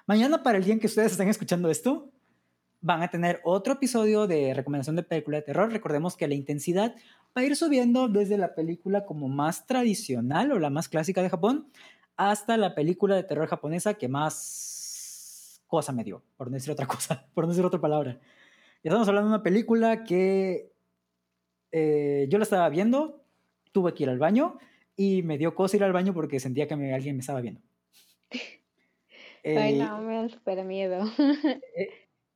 [0.07, 2.11] Mañana para el día en que ustedes estén escuchando esto,
[2.81, 5.73] van a tener otro episodio de recomendación de película de terror.
[5.73, 6.95] Recordemos que la intensidad
[7.37, 11.31] va a ir subiendo desde la película como más tradicional o la más clásica de
[11.31, 11.69] Japón
[12.17, 16.87] hasta la película de terror japonesa que más cosa me dio, por no decir otra
[16.87, 18.21] cosa, por no decir otra palabra.
[18.83, 20.73] Ya estamos hablando de una película que
[21.71, 23.25] eh, yo la estaba viendo,
[23.71, 24.59] tuve que ir al baño
[24.97, 27.61] y me dio cosa ir al baño porque sentía que alguien me estaba viendo.
[29.45, 31.05] Ay, Eh, no, me da súper miedo.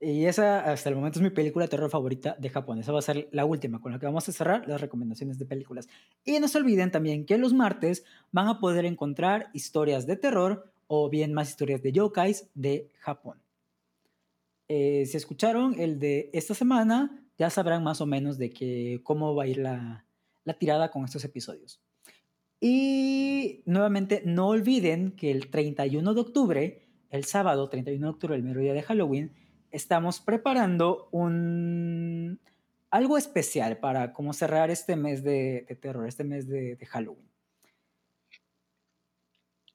[0.01, 2.79] y esa hasta el momento es mi película de terror favorita de Japón.
[2.79, 5.47] Esa va a ser la última con la que vamos a cerrar las recomendaciones de
[5.47, 5.89] películas.
[6.25, 10.73] Y no se olviden también que los martes van a poder encontrar historias de terror
[10.89, 13.41] o bien más historias de yokais de Japón.
[14.69, 19.35] Eh, si escucharon el de esta semana, ya sabrán más o menos de que, cómo
[19.35, 20.05] va a ir la,
[20.45, 21.81] la tirada con estos episodios.
[22.61, 28.43] Y nuevamente, no olviden que el 31 de octubre, el sábado 31 de octubre, el
[28.43, 29.33] mero día de Halloween,
[29.71, 32.41] estamos preparando un
[32.91, 37.29] algo especial para como cerrar este mes de, terror, este mes de, Halloween.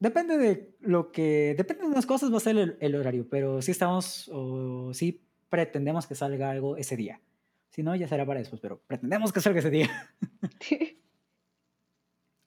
[0.00, 3.70] Depende de lo que, depende de unas cosas va a ser el, horario, pero sí
[3.70, 7.20] estamos, o sí pretendemos que salga algo ese día.
[7.68, 9.88] Si no, ya será para después, pero pretendemos que salga ese día.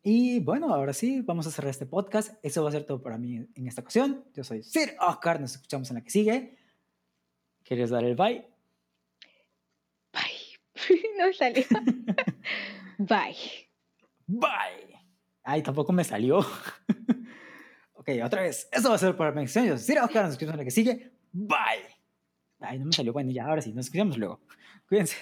[0.07, 2.35] Y bueno, ahora sí, vamos a cerrar este podcast.
[2.43, 4.23] Eso va a ser todo para mí en esta ocasión.
[4.35, 6.59] Yo soy Sir Oscar, nos escuchamos en la que sigue.
[7.63, 8.47] ¿Quieres dar el bye?
[10.13, 11.01] Bye.
[11.17, 11.63] no salió.
[12.99, 13.35] bye.
[14.27, 14.99] Bye.
[15.41, 16.37] Ay, tampoco me salió.
[17.93, 18.69] ok, otra vez.
[18.71, 19.47] Eso va a ser para mi mí.
[19.47, 21.13] Yo soy Sir Oscar, nos escuchamos en la que sigue.
[21.31, 21.95] Bye.
[22.59, 23.11] Ay, no me salió.
[23.11, 24.39] Bueno, ya, ahora sí, nos escuchamos luego.
[24.87, 25.17] Cuídense.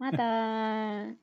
[0.00, 1.16] Mata.